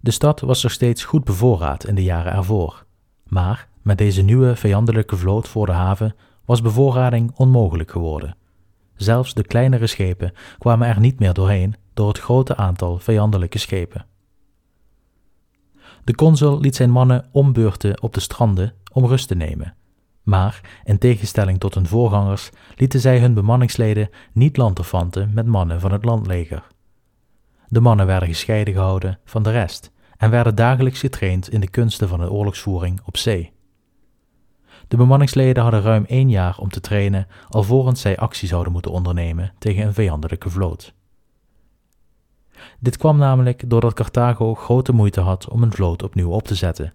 De 0.00 0.10
stad 0.10 0.40
was 0.40 0.62
nog 0.62 0.72
steeds 0.72 1.04
goed 1.04 1.24
bevoorraad 1.24 1.86
in 1.86 1.94
de 1.94 2.02
jaren 2.02 2.32
ervoor, 2.32 2.84
maar 3.24 3.68
met 3.82 3.98
deze 3.98 4.22
nieuwe 4.22 4.56
vijandelijke 4.56 5.16
vloot 5.16 5.48
voor 5.48 5.66
de 5.66 5.72
haven 5.72 6.14
was 6.44 6.62
bevoorrading 6.62 7.32
onmogelijk 7.36 7.90
geworden. 7.90 8.36
Zelfs 8.94 9.34
de 9.34 9.42
kleinere 9.42 9.86
schepen 9.86 10.32
kwamen 10.58 10.88
er 10.88 11.00
niet 11.00 11.18
meer 11.18 11.32
doorheen 11.32 11.74
door 11.94 12.08
het 12.08 12.18
grote 12.18 12.56
aantal 12.56 12.98
vijandelijke 12.98 13.58
schepen. 13.58 14.06
De 16.04 16.14
consul 16.14 16.60
liet 16.60 16.76
zijn 16.76 16.90
mannen 16.90 17.28
ombeurten 17.32 18.02
op 18.02 18.14
de 18.14 18.20
stranden 18.20 18.74
om 18.92 19.06
rust 19.06 19.28
te 19.28 19.34
nemen. 19.34 19.77
Maar, 20.28 20.80
in 20.84 20.98
tegenstelling 20.98 21.60
tot 21.60 21.74
hun 21.74 21.86
voorgangers, 21.86 22.50
lieten 22.76 23.00
zij 23.00 23.18
hun 23.18 23.34
bemanningsleden 23.34 24.08
niet 24.32 24.56
lanterfanten 24.56 25.30
met 25.34 25.46
mannen 25.46 25.80
van 25.80 25.92
het 25.92 26.04
landleger. 26.04 26.66
De 27.68 27.80
mannen 27.80 28.06
werden 28.06 28.28
gescheiden 28.28 28.74
gehouden 28.74 29.18
van 29.24 29.42
de 29.42 29.50
rest 29.50 29.92
en 30.16 30.30
werden 30.30 30.54
dagelijks 30.54 31.00
getraind 31.00 31.50
in 31.50 31.60
de 31.60 31.70
kunsten 31.70 32.08
van 32.08 32.18
de 32.18 32.30
oorlogsvoering 32.30 33.00
op 33.04 33.16
zee. 33.16 33.52
De 34.88 34.96
bemanningsleden 34.96 35.62
hadden 35.62 35.82
ruim 35.82 36.04
één 36.04 36.30
jaar 36.30 36.58
om 36.58 36.68
te 36.68 36.80
trainen 36.80 37.26
alvorens 37.48 38.00
zij 38.00 38.16
actie 38.16 38.48
zouden 38.48 38.72
moeten 38.72 38.90
ondernemen 38.90 39.52
tegen 39.58 39.86
een 39.86 39.94
vijandelijke 39.94 40.50
vloot. 40.50 40.94
Dit 42.78 42.96
kwam 42.96 43.18
namelijk 43.18 43.70
doordat 43.70 43.94
Carthago 43.94 44.54
grote 44.54 44.92
moeite 44.92 45.20
had 45.20 45.48
om 45.48 45.62
een 45.62 45.72
vloot 45.72 46.02
opnieuw 46.02 46.30
op 46.30 46.42
te 46.42 46.54
zetten. 46.54 46.92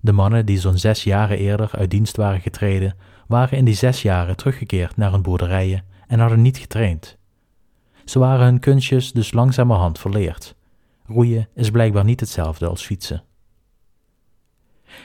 De 0.00 0.12
mannen 0.12 0.46
die 0.46 0.58
zo'n 0.58 0.78
zes 0.78 1.04
jaren 1.04 1.38
eerder 1.38 1.70
uit 1.72 1.90
dienst 1.90 2.16
waren 2.16 2.40
getreden, 2.40 2.96
waren 3.26 3.58
in 3.58 3.64
die 3.64 3.74
zes 3.74 4.02
jaren 4.02 4.36
teruggekeerd 4.36 4.96
naar 4.96 5.12
hun 5.12 5.22
boerderijen 5.22 5.84
en 6.06 6.20
hadden 6.20 6.42
niet 6.42 6.58
getraind. 6.58 7.16
Ze 8.04 8.18
waren 8.18 8.44
hun 8.44 8.60
kunstjes 8.60 9.12
dus 9.12 9.32
langzamerhand 9.32 9.98
verleerd. 9.98 10.54
Roeien 11.06 11.48
is 11.54 11.70
blijkbaar 11.70 12.04
niet 12.04 12.20
hetzelfde 12.20 12.66
als 12.66 12.84
fietsen. 12.84 13.22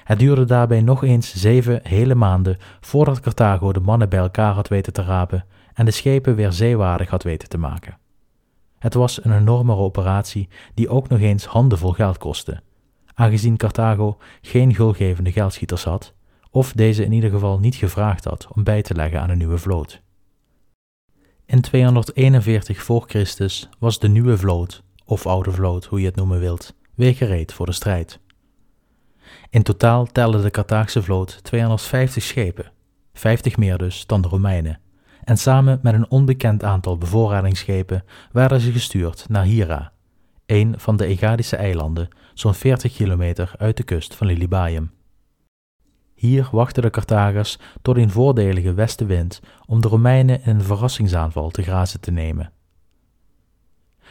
Het 0.03 0.19
duurde 0.19 0.45
daarbij 0.45 0.81
nog 0.81 1.03
eens 1.03 1.33
zeven 1.33 1.79
hele 1.83 2.15
maanden 2.15 2.57
voordat 2.81 3.19
Carthago 3.19 3.71
de 3.71 3.79
mannen 3.79 4.09
bij 4.09 4.19
elkaar 4.19 4.53
had 4.53 4.67
weten 4.67 4.93
te 4.93 5.03
rapen 5.03 5.45
en 5.73 5.85
de 5.85 5.91
schepen 5.91 6.35
weer 6.35 6.51
zeewaardig 6.51 7.09
had 7.09 7.23
weten 7.23 7.49
te 7.49 7.57
maken. 7.57 7.97
Het 8.79 8.93
was 8.93 9.23
een 9.23 9.37
enorme 9.37 9.75
operatie 9.75 10.49
die 10.73 10.89
ook 10.89 11.09
nog 11.09 11.19
eens 11.19 11.45
handenvol 11.45 11.91
geld 11.91 12.17
kostte, 12.17 12.61
aangezien 13.13 13.57
Carthago 13.57 14.17
geen 14.41 14.75
gulgevende 14.75 15.31
geldschieters 15.31 15.83
had, 15.83 16.13
of 16.49 16.73
deze 16.73 17.05
in 17.05 17.11
ieder 17.11 17.29
geval 17.29 17.59
niet 17.59 17.75
gevraagd 17.75 18.23
had 18.23 18.47
om 18.55 18.63
bij 18.63 18.81
te 18.81 18.95
leggen 18.95 19.21
aan 19.21 19.29
een 19.29 19.37
nieuwe 19.37 19.57
vloot. 19.57 20.01
In 21.45 21.61
241 21.61 22.83
voor 22.83 23.03
Christus 23.07 23.69
was 23.79 23.99
de 23.99 24.07
nieuwe 24.07 24.37
vloot, 24.37 24.83
of 25.05 25.27
oude 25.27 25.51
vloot, 25.51 25.85
hoe 25.85 25.99
je 25.99 26.05
het 26.05 26.15
noemen 26.15 26.39
wilt, 26.39 26.75
weer 26.95 27.15
gereed 27.15 27.53
voor 27.53 27.65
de 27.65 27.71
strijd. 27.71 28.19
In 29.49 29.63
totaal 29.63 30.05
telde 30.05 30.41
de 30.41 30.51
Carthaagse 30.51 31.03
vloot 31.03 31.43
250 31.43 32.23
schepen, 32.23 32.71
50 33.13 33.57
meer 33.57 33.77
dus 33.77 34.05
dan 34.05 34.21
de 34.21 34.27
Romeinen, 34.27 34.79
en 35.23 35.37
samen 35.37 35.79
met 35.81 35.93
een 35.93 36.09
onbekend 36.09 36.63
aantal 36.63 36.97
bevoorradingsschepen 36.97 38.03
werden 38.31 38.59
ze 38.59 38.71
gestuurd 38.71 39.25
naar 39.29 39.43
Hira, 39.43 39.92
een 40.45 40.73
van 40.77 40.97
de 40.97 41.05
Egadische 41.05 41.55
eilanden, 41.55 42.07
zo'n 42.33 42.53
40 42.53 42.95
kilometer 42.95 43.51
uit 43.57 43.77
de 43.77 43.83
kust 43.83 44.15
van 44.15 44.27
Lilybaeum. 44.27 44.91
Hier 46.13 46.49
wachten 46.51 46.81
de 46.81 46.89
Carthagers 46.89 47.57
tot 47.81 47.97
een 47.97 48.11
voordelige 48.11 48.73
westenwind 48.73 49.41
om 49.65 49.81
de 49.81 49.87
Romeinen 49.87 50.43
in 50.43 50.55
een 50.55 50.63
verrassingsaanval 50.63 51.49
te 51.49 51.61
grazen 51.61 51.99
te 51.99 52.11
nemen. 52.11 52.51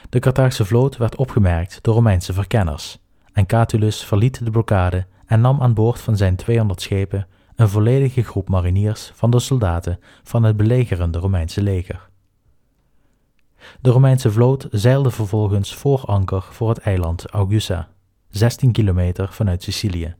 De 0.08 0.18
Carthaagse 0.18 0.64
vloot 0.64 0.96
werd 0.96 1.16
opgemerkt 1.16 1.78
door 1.82 1.94
Romeinse 1.94 2.32
verkenners, 2.32 2.98
en 3.32 3.46
Catulus 3.46 4.04
verliet 4.04 4.44
de 4.44 4.50
blokkade 4.50 5.06
en 5.26 5.40
nam 5.40 5.60
aan 5.60 5.74
boord 5.74 6.00
van 6.00 6.16
zijn 6.16 6.36
200 6.36 6.80
schepen 6.80 7.26
een 7.54 7.68
volledige 7.68 8.22
groep 8.22 8.48
mariniers 8.48 9.10
van 9.14 9.30
de 9.30 9.40
soldaten 9.40 9.98
van 10.22 10.42
het 10.42 10.56
belegerende 10.56 11.18
Romeinse 11.18 11.62
leger. 11.62 12.10
De 13.80 13.90
Romeinse 13.90 14.30
vloot 14.30 14.66
zeilde 14.70 15.10
vervolgens 15.10 15.74
voor 15.74 16.04
anker 16.04 16.42
voor 16.50 16.68
het 16.68 16.78
eiland 16.78 17.26
Augusta, 17.26 17.88
16 18.28 18.72
kilometer 18.72 19.32
vanuit 19.32 19.62
Sicilië. 19.62 20.14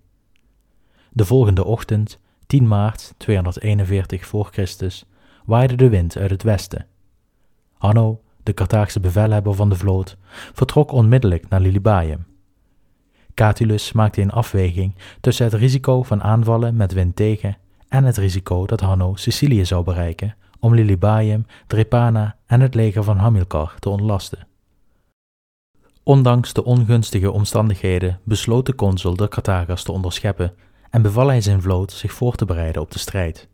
De 1.10 1.24
volgende 1.24 1.64
ochtend, 1.64 2.18
10 2.46 2.68
maart 2.68 3.14
241 3.16 4.26
voor 4.26 4.48
Christus, 4.52 5.04
waaide 5.44 5.74
de 5.74 5.88
wind 5.88 6.16
uit 6.16 6.30
het 6.30 6.42
westen. 6.42 6.86
Hanno, 7.78 8.20
de 8.42 8.54
Carthaagse 8.54 9.00
bevelhebber 9.00 9.54
van 9.54 9.68
de 9.68 9.76
vloot, 9.76 10.16
vertrok 10.52 10.92
onmiddellijk 10.92 11.48
naar 11.48 11.60
Lilybaeum. 11.60 12.24
Catulus 13.34 13.92
maakte 13.92 14.20
een 14.20 14.30
afweging 14.30 14.94
tussen 15.20 15.44
het 15.44 15.54
risico 15.54 16.02
van 16.02 16.22
aanvallen 16.22 16.76
met 16.76 16.92
wind 16.92 17.16
tegen 17.16 17.56
en 17.88 18.04
het 18.04 18.16
risico 18.16 18.66
dat 18.66 18.80
Hanno 18.80 19.16
Sicilië 19.16 19.64
zou 19.64 19.84
bereiken 19.84 20.34
om 20.62 20.74
Lilybaeum, 20.74 21.46
Drepana 21.66 22.36
en 22.46 22.60
het 22.60 22.74
leger 22.74 23.04
van 23.04 23.16
Hamilcar 23.16 23.74
te 23.78 23.88
ontlasten. 23.88 24.46
Ondanks 26.02 26.52
de 26.52 26.64
ongunstige 26.64 27.30
omstandigheden 27.30 28.20
besloot 28.24 28.66
de 28.66 28.74
consul 28.74 29.16
de 29.16 29.28
Carthagers 29.28 29.82
te 29.82 29.92
onderscheppen 29.92 30.54
en 30.90 31.02
beval 31.02 31.26
hij 31.26 31.40
zijn 31.40 31.62
vloot 31.62 31.92
zich 31.92 32.12
voor 32.12 32.34
te 32.34 32.44
bereiden 32.44 32.82
op 32.82 32.90
de 32.90 32.98
strijd. 32.98 33.48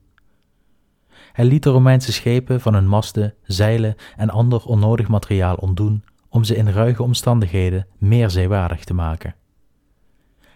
Hij 1.32 1.44
liet 1.44 1.62
de 1.62 1.70
Romeinse 1.70 2.12
schepen 2.12 2.60
van 2.60 2.74
hun 2.74 2.88
masten, 2.88 3.34
zeilen 3.42 3.96
en 4.16 4.30
ander 4.30 4.64
onnodig 4.64 5.08
materiaal 5.08 5.54
ontdoen 5.54 6.04
om 6.28 6.44
ze 6.44 6.56
in 6.56 6.68
ruige 6.68 7.02
omstandigheden 7.02 7.86
meer 7.98 8.30
zeewaardig 8.30 8.84
te 8.84 8.94
maken. 8.94 9.34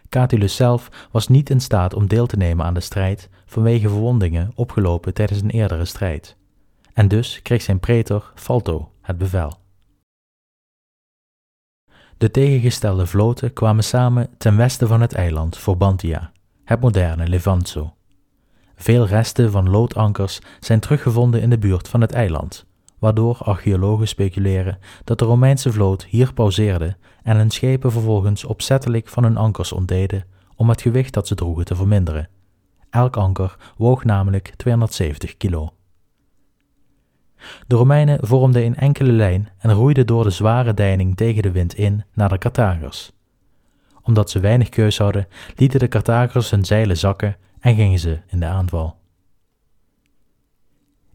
Catulus 0.09 0.57
zelf 0.57 1.09
was 1.11 1.29
niet 1.29 1.51
in 1.51 1.61
staat 1.61 1.95
om 1.95 2.07
deel 2.07 2.27
te 2.27 2.37
nemen 2.37 2.67
aan 2.67 2.75
de 2.75 2.81
strijd 2.81 3.29
vanwege 3.47 3.88
verwondingen 3.88 4.53
opgelopen 4.55 5.15
tijdens 5.15 5.41
een 5.41 5.51
eerdere 5.51 5.85
strijd, 5.85 6.37
en 6.95 7.09
dus 7.09 7.43
kreeg 7.43 7.63
zijn 7.63 7.81
pretor 7.81 8.33
Falto 8.35 8.93
het 9.01 9.19
bevel. 9.19 9.61
De 12.19 12.31
tegengestelde 12.31 13.07
vloten 13.07 13.53
kwamen 13.53 13.85
samen 13.85 14.29
ten 14.39 14.57
westen 14.57 14.89
van 14.89 15.01
het 15.01 15.13
eiland 15.13 15.59
Forbantia, 15.59 16.33
het 16.65 16.81
moderne 16.81 17.29
Levanzo. 17.29 17.95
Veel 18.77 19.07
resten 19.07 19.51
van 19.51 19.71
loodankers 19.71 20.41
zijn 20.61 20.81
teruggevonden 20.81 21.43
in 21.43 21.51
de 21.51 21.59
buurt 21.59 21.89
van 21.89 22.01
het 22.01 22.13
eiland, 22.13 22.67
waardoor 22.99 23.37
archeologen 23.39 24.09
speculeren 24.09 24.79
dat 25.05 25.19
de 25.19 25.25
Romeinse 25.25 25.73
vloot 25.73 26.05
hier 26.05 26.33
pauzeerde 26.33 26.97
en 27.23 27.37
hun 27.37 27.51
schepen 27.51 27.93
vervolgens 27.93 28.45
opzettelijk 28.45 29.09
van 29.09 29.23
hun 29.23 29.37
ankers 29.37 29.73
ontdeden 29.73 30.25
om 30.57 30.69
het 30.69 30.83
gewicht 30.83 31.15
dat 31.15 31.27
ze 31.27 31.35
droegen 31.35 31.65
te 31.65 31.75
verminderen. 31.75 32.29
Elk 32.91 33.17
anker 33.17 33.57
woog 33.77 34.05
namelijk 34.05 34.53
270 34.57 35.37
kilo. 35.37 35.73
De 37.67 37.77
Romeinen 37.77 38.19
vormden 38.27 38.65
een 38.65 38.77
enkele 38.77 39.13
lijn 39.13 39.49
en 39.59 39.73
roeiden 39.73 40.07
door 40.07 40.25
de 40.25 40.31
zware 40.31 40.75
deining 40.75 41.17
tegen 41.17 41.43
de 41.43 41.51
wind 41.51 41.75
in 41.75 42.05
naar 42.15 42.29
de 42.29 42.39
Carthagers. 42.39 43.13
Omdat 44.03 44.31
ze 44.31 44.41
weinig 44.41 44.69
keus 44.69 44.99
hadden, 44.99 45.29
lieten 45.57 45.81
de 45.81 45.89
Carthagers 45.89 46.51
hun 46.51 46.65
zeilen 46.65 46.97
zakken 46.97 47.37
en 47.61 47.75
gingen 47.75 47.99
ze 47.99 48.19
in 48.27 48.41
de 48.41 48.47
aanval. 48.47 49.01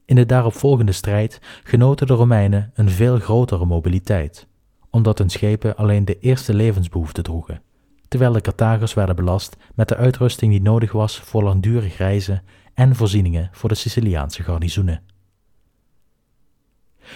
In 0.05 0.15
de 0.15 0.25
daaropvolgende 0.25 0.91
strijd 0.91 1.39
genoten 1.63 2.07
de 2.07 2.13
Romeinen 2.13 2.71
een 2.73 2.89
veel 2.89 3.19
grotere 3.19 3.65
mobiliteit, 3.65 4.47
omdat 4.89 5.17
hun 5.17 5.29
schepen 5.29 5.75
alleen 5.75 6.05
de 6.05 6.19
eerste 6.19 6.53
levensbehoeften 6.53 7.23
droegen, 7.23 7.61
terwijl 8.07 8.31
de 8.31 8.41
Carthagers 8.41 8.93
werden 8.93 9.15
belast 9.15 9.57
met 9.75 9.87
de 9.87 9.95
uitrusting 9.95 10.51
die 10.51 10.61
nodig 10.61 10.91
was 10.91 11.19
voor 11.19 11.43
langdurig 11.43 11.97
reizen 11.97 12.43
en 12.73 12.95
voorzieningen 12.95 13.49
voor 13.51 13.69
de 13.69 13.75
Siciliaanse 13.75 14.43
garnizoenen. 14.43 15.01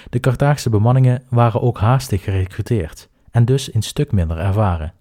De 0.10 0.20
Carthaagse 0.20 0.70
bemanningen 0.70 1.24
waren 1.30 1.62
ook 1.62 1.80
haastig 1.80 2.24
gerecruiteerd 2.24 3.10
en 3.32 3.46
dus 3.46 3.74
een 3.74 3.82
stuk 3.82 4.12
minder 4.12 4.38
ervaren, 4.38 4.94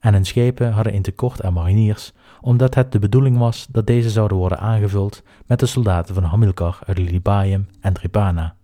en 0.00 0.12
hun 0.12 0.26
schepen 0.26 0.72
hadden 0.72 0.94
een 0.94 1.02
tekort 1.02 1.42
aan 1.42 1.52
mariniers 1.52 2.12
omdat 2.40 2.74
het 2.74 2.92
de 2.92 2.98
bedoeling 2.98 3.38
was 3.38 3.66
dat 3.70 3.86
deze 3.86 4.10
zouden 4.10 4.36
worden 4.36 4.58
aangevuld 4.58 5.22
met 5.46 5.60
de 5.60 5.66
soldaten 5.66 6.14
van 6.14 6.24
Hamilcar 6.24 6.78
uit 6.86 6.98
Lilybaeum 6.98 7.68
en 7.80 7.92
Drepana. 7.92 8.54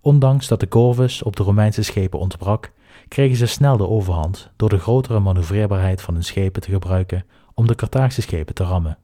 Ondanks 0.00 0.48
dat 0.48 0.60
de 0.60 0.68
Corvus 0.68 1.22
op 1.22 1.36
de 1.36 1.42
Romeinse 1.42 1.82
schepen 1.82 2.18
ontbrak, 2.18 2.72
kregen 3.08 3.36
ze 3.36 3.46
snel 3.46 3.76
de 3.76 3.88
overhand 3.88 4.50
door 4.56 4.68
de 4.68 4.78
grotere 4.78 5.20
manoeuvreerbaarheid 5.20 6.02
van 6.02 6.14
hun 6.14 6.24
schepen 6.24 6.62
te 6.62 6.70
gebruiken 6.70 7.24
om 7.54 7.66
de 7.66 7.74
Carthaagse 7.74 8.22
schepen 8.22 8.54
te 8.54 8.64
rammen. 8.64 8.98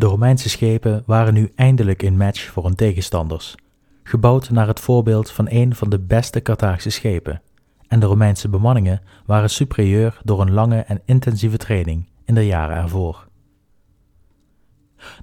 De 0.00 0.06
Romeinse 0.06 0.48
schepen 0.48 1.02
waren 1.06 1.34
nu 1.34 1.52
eindelijk 1.54 2.02
een 2.02 2.16
match 2.16 2.50
voor 2.50 2.64
hun 2.64 2.74
tegenstanders, 2.74 3.54
gebouwd 4.02 4.50
naar 4.50 4.66
het 4.66 4.80
voorbeeld 4.80 5.30
van 5.30 5.46
een 5.48 5.74
van 5.74 5.90
de 5.90 5.98
beste 5.98 6.42
Carthaagse 6.42 6.90
schepen, 6.90 7.42
en 7.88 8.00
de 8.00 8.06
Romeinse 8.06 8.48
bemanningen 8.48 9.02
waren 9.26 9.50
superieur 9.50 10.20
door 10.24 10.40
een 10.40 10.52
lange 10.52 10.80
en 10.80 11.02
intensieve 11.04 11.56
training 11.56 12.08
in 12.24 12.34
de 12.34 12.46
jaren 12.46 12.76
ervoor. 12.76 13.28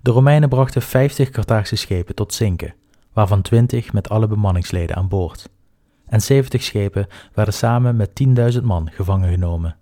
De 0.01 0.11
Romeinen 0.11 0.49
brachten 0.49 0.81
50 0.81 1.29
Carthaagse 1.29 1.75
schepen 1.75 2.15
tot 2.15 2.33
zinken, 2.33 2.75
waarvan 3.13 3.41
20 3.41 3.93
met 3.93 4.09
alle 4.09 4.27
bemanningsleden 4.27 4.95
aan 4.95 5.07
boord, 5.07 5.49
en 6.05 6.21
70 6.21 6.63
schepen 6.63 7.07
werden 7.33 7.53
samen 7.53 7.95
met 7.95 8.23
10.000 8.57 8.63
man 8.63 8.91
gevangen 8.91 9.29
genomen. 9.29 9.77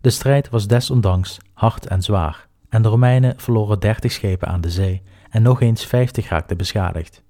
De 0.00 0.10
strijd 0.10 0.48
was 0.48 0.66
desondanks 0.66 1.38
hard 1.52 1.86
en 1.86 2.02
zwaar, 2.02 2.50
en 2.72 2.82
de 2.82 2.88
Romeinen 2.88 3.34
verloren 3.36 3.80
30 3.80 4.12
schepen 4.12 4.48
aan 4.48 4.60
de 4.60 4.70
zee 4.70 5.02
en 5.30 5.42
nog 5.42 5.60
eens 5.60 5.86
50 5.86 6.28
raakten 6.28 6.56
beschadigd. 6.56 7.22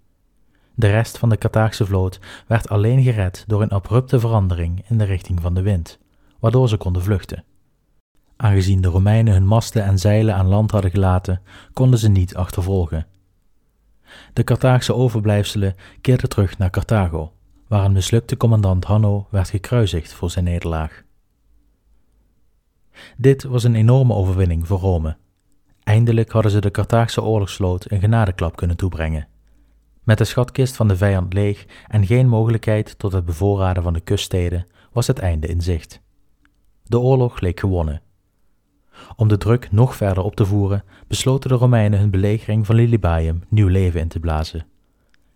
De 0.74 0.86
rest 0.86 1.18
van 1.18 1.28
de 1.28 1.38
Carthaagse 1.38 1.86
vloot 1.86 2.20
werd 2.46 2.68
alleen 2.68 3.02
gered 3.02 3.44
door 3.46 3.62
een 3.62 3.70
abrupte 3.70 4.20
verandering 4.20 4.84
in 4.88 4.98
de 4.98 5.04
richting 5.04 5.40
van 5.40 5.54
de 5.54 5.62
wind, 5.62 5.98
waardoor 6.40 6.68
ze 6.68 6.76
konden 6.76 7.02
vluchten. 7.02 7.44
Aangezien 8.36 8.80
de 8.80 8.88
Romeinen 8.88 9.32
hun 9.32 9.46
masten 9.46 9.84
en 9.84 9.98
zeilen 9.98 10.34
aan 10.34 10.46
land 10.46 10.70
hadden 10.70 10.90
gelaten, 10.90 11.42
konden 11.72 11.98
ze 11.98 12.08
niet 12.08 12.36
achtervolgen. 12.36 13.06
De 14.32 14.44
Carthaagse 14.44 14.94
overblijfselen 14.94 15.74
keerden 16.00 16.28
terug 16.28 16.58
naar 16.58 16.70
Carthago, 16.70 17.32
waar 17.68 17.84
een 17.84 17.92
mislukte 17.92 18.36
commandant 18.36 18.84
Hanno 18.84 19.26
werd 19.30 19.48
gekruisigd 19.48 20.12
voor 20.12 20.30
zijn 20.30 20.44
nederlaag. 20.44 21.02
Dit 23.16 23.42
was 23.42 23.64
een 23.64 23.74
enorme 23.74 24.14
overwinning 24.14 24.66
voor 24.66 24.78
Rome. 24.78 25.16
Eindelijk 25.84 26.30
hadden 26.30 26.52
ze 26.52 26.60
de 26.60 26.70
Carthaagse 26.70 27.22
oorlogsvloot 27.22 27.90
een 27.90 28.00
genadeklap 28.00 28.56
kunnen 28.56 28.76
toebrengen. 28.76 29.28
Met 30.02 30.18
de 30.18 30.24
schatkist 30.24 30.76
van 30.76 30.88
de 30.88 30.96
vijand 30.96 31.32
leeg 31.32 31.66
en 31.88 32.06
geen 32.06 32.28
mogelijkheid 32.28 32.98
tot 32.98 33.12
het 33.12 33.24
bevoorraden 33.24 33.82
van 33.82 33.92
de 33.92 34.00
kuststeden 34.00 34.66
was 34.92 35.06
het 35.06 35.18
einde 35.18 35.46
in 35.46 35.60
zicht. 35.60 36.00
De 36.82 36.98
oorlog 36.98 37.40
leek 37.40 37.60
gewonnen. 37.60 38.02
Om 39.16 39.28
de 39.28 39.36
druk 39.36 39.70
nog 39.70 39.96
verder 39.96 40.24
op 40.24 40.36
te 40.36 40.44
voeren, 40.44 40.84
besloten 41.06 41.50
de 41.50 41.56
Romeinen 41.56 41.98
hun 41.98 42.10
belegering 42.10 42.66
van 42.66 42.74
Lilybaeum 42.74 43.42
nieuw 43.48 43.68
leven 43.68 44.00
in 44.00 44.08
te 44.08 44.20
blazen. 44.20 44.66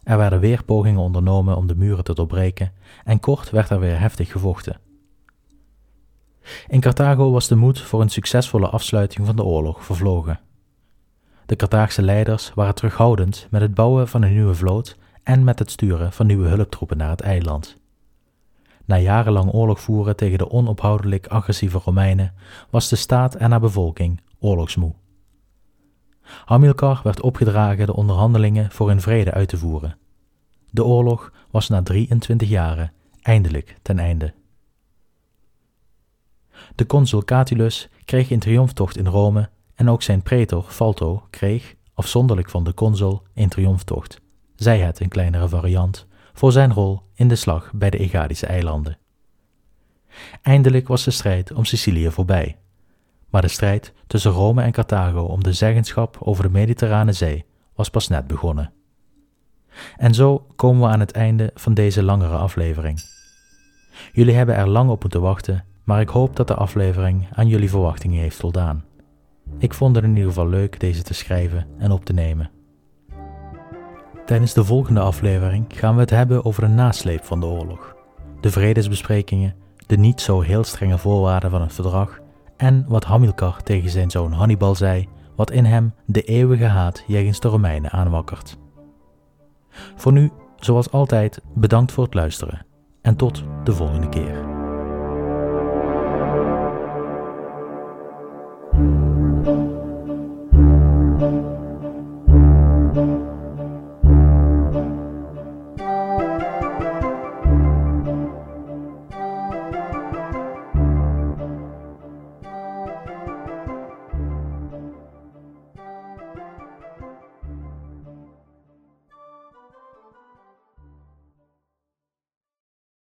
Er 0.03 0.17
werden 0.17 0.41
weer 0.41 0.65
pogingen 0.65 1.01
ondernomen 1.01 1.57
om 1.57 1.67
de 1.67 1.77
muren 1.77 2.05
te 2.05 2.15
doorbreken 2.15 2.73
en 3.05 3.21
kort 3.21 3.51
werd 3.51 3.71
er 3.71 3.81
weer 3.81 4.01
heftig 4.01 4.31
gevochten. 4.31 4.81
In 6.69 6.81
Carthago 6.81 7.31
was 7.31 7.49
de 7.49 7.57
moed 7.57 7.81
voor 7.81 8.01
een 8.01 8.09
succesvolle 8.09 8.69
afsluiting 8.69 9.27
van 9.27 9.37
de 9.37 9.45
oorlog 9.45 9.85
vervlogen. 9.85 10.41
De 11.47 11.57
Carthaagse 11.57 12.03
leiders 12.03 12.53
waren 12.55 12.75
terughoudend 12.75 13.47
met 13.51 13.61
het 13.61 13.75
bouwen 13.75 14.09
van 14.09 14.23
een 14.23 14.33
nieuwe 14.33 14.55
vloot 14.55 14.97
en 15.23 15.45
met 15.45 15.59
het 15.59 15.71
sturen 15.71 16.13
van 16.13 16.27
nieuwe 16.27 16.49
hulptroepen 16.49 16.97
naar 16.97 17.11
het 17.11 17.21
eiland. 17.21 17.77
Na 18.85 18.99
jarenlang 18.99 19.53
oorlog 19.53 19.81
voeren 19.81 20.17
tegen 20.17 20.39
de 20.39 20.51
onophoudelijk 20.51 21.27
agressieve 21.27 21.79
Romeinen 21.85 22.35
was 22.71 22.89
de 22.89 22.97
staat 22.97 23.35
en 23.35 23.51
haar 23.51 23.61
bevolking 23.61 24.21
oorlogsmoe. 24.39 24.95
Hamilcar 26.45 27.01
werd 27.03 27.21
opgedragen 27.21 27.87
de 27.87 27.97
onderhandelingen 27.97 28.71
voor 28.71 28.91
een 28.91 29.01
vrede 29.01 29.31
uit 29.33 29.49
te 29.49 29.57
voeren. 29.57 29.97
De 30.71 30.85
oorlog 30.85 31.33
was 31.51 31.69
na 31.69 31.83
23 31.83 32.49
jaren 32.49 32.93
eindelijk 33.23 33.77
ten 33.83 33.99
einde. 33.99 34.33
De 36.77 36.87
consul 36.87 37.25
Catulus 37.25 37.89
kreeg 38.05 38.31
een 38.31 38.39
triomftocht 38.39 38.97
in 38.97 39.07
Rome 39.07 39.49
en 39.75 39.91
ook 39.91 40.03
zijn 40.03 40.23
pretor 40.23 40.63
Falto 40.63 41.27
kreeg, 41.31 41.75
afzonderlijk 41.95 42.51
van 42.51 42.65
de 42.65 42.75
consul, 42.75 43.23
een 43.35 43.49
triomftocht, 43.49 44.21
zij 44.57 44.79
het 44.79 45.01
een 45.01 45.09
kleinere 45.09 45.49
variant, 45.49 46.07
voor 46.33 46.53
zijn 46.53 46.73
rol 46.73 47.03
in 47.15 47.29
de 47.29 47.37
slag 47.37 47.73
bij 47.75 47.91
de 47.91 47.99
Egadische 47.99 48.47
eilanden. 48.47 48.99
Eindelijk 50.43 50.89
was 50.89 51.05
de 51.05 51.11
strijd 51.11 51.53
om 51.53 51.65
Sicilië 51.65 52.11
voorbij, 52.11 52.59
maar 53.31 53.43
de 53.43 53.49
strijd 53.49 53.93
tussen 54.07 54.31
Rome 54.31 54.63
en 54.63 54.73
Carthago 54.73 55.23
om 55.23 55.43
de 55.43 55.53
zeggenschap 55.53 56.17
over 56.21 56.43
de 56.43 56.51
Mediterrane 56.51 57.13
Zee 57.13 57.45
was 57.75 57.91
pas 57.91 58.09
net 58.09 58.27
begonnen. 58.27 58.73
En 59.97 60.15
zo 60.15 60.47
komen 60.57 60.83
we 60.83 60.89
aan 60.89 61.01
het 61.01 61.13
einde 61.13 61.51
van 61.55 61.75
deze 61.75 62.03
langere 62.03 62.37
aflevering. 62.37 63.01
Jullie 64.13 64.35
hebben 64.35 64.55
er 64.55 64.69
lang 64.69 64.91
op 64.91 65.03
moeten 65.03 65.21
wachten, 65.21 65.65
maar 65.87 66.01
ik 66.01 66.09
hoop 66.09 66.37
dat 66.37 66.49
de 66.49 66.55
aflevering 66.55 67.29
aan 67.33 67.49
jullie 67.49 67.71
verwachtingen 67.71 68.21
heeft 68.21 68.37
voldaan. 68.37 68.85
Ik 69.59 69.75
vond 69.75 69.97
het 69.97 70.05
in 70.05 70.11
ieder 70.11 70.29
geval 70.29 70.49
leuk 70.49 70.81
deze 70.81 71.03
te 71.03 71.15
schrijven 71.15 71.67
en 71.79 71.91
op 71.91 72.05
te 72.05 72.13
nemen. 72.13 72.51
Tijdens 74.25 74.55
de 74.55 74.65
volgende 74.65 75.01
aflevering 75.01 75.65
gaan 75.69 75.95
we 75.95 76.01
het 76.01 76.11
hebben 76.11 76.45
over 76.45 76.63
de 76.63 76.69
nasleep 76.69 77.25
van 77.25 77.41
de 77.41 77.47
oorlog, 77.47 77.97
de 78.41 78.51
vredesbesprekingen, 78.51 79.55
de 79.87 79.97
niet 79.97 80.21
zo 80.21 80.41
heel 80.41 80.65
strenge 80.65 80.99
voorwaarden 80.99 81.51
van 81.51 81.61
het 81.61 81.73
verdrag 81.73 82.21
en 82.57 82.85
wat 82.89 83.05
Hamilcar 83.05 83.63
tegen 83.63 83.91
zijn 83.91 84.11
zoon 84.11 84.33
Hannibal 84.33 84.75
zei, 84.75 85.09
wat 85.37 85.51
in 85.51 85.65
hem 85.65 85.95
de 86.07 86.23
eeuwige 86.23 86.65
haat 86.65 87.05
jegens 87.07 87.41
de 87.41 87.49
Romeinen 87.49 87.91
aanwakkert. 87.91 88.59
Voor 89.97 90.13
nu, 90.13 90.31
zoals 90.57 90.91
altijd, 90.91 91.41
bedankt 91.55 91.93
voor 91.93 92.05
het 92.05 92.15
luisteren 92.15 92.67
en 93.03 93.17
tot 93.17 93.45
de 93.65 93.73
volgende 93.73 94.09
keer. 94.09 94.56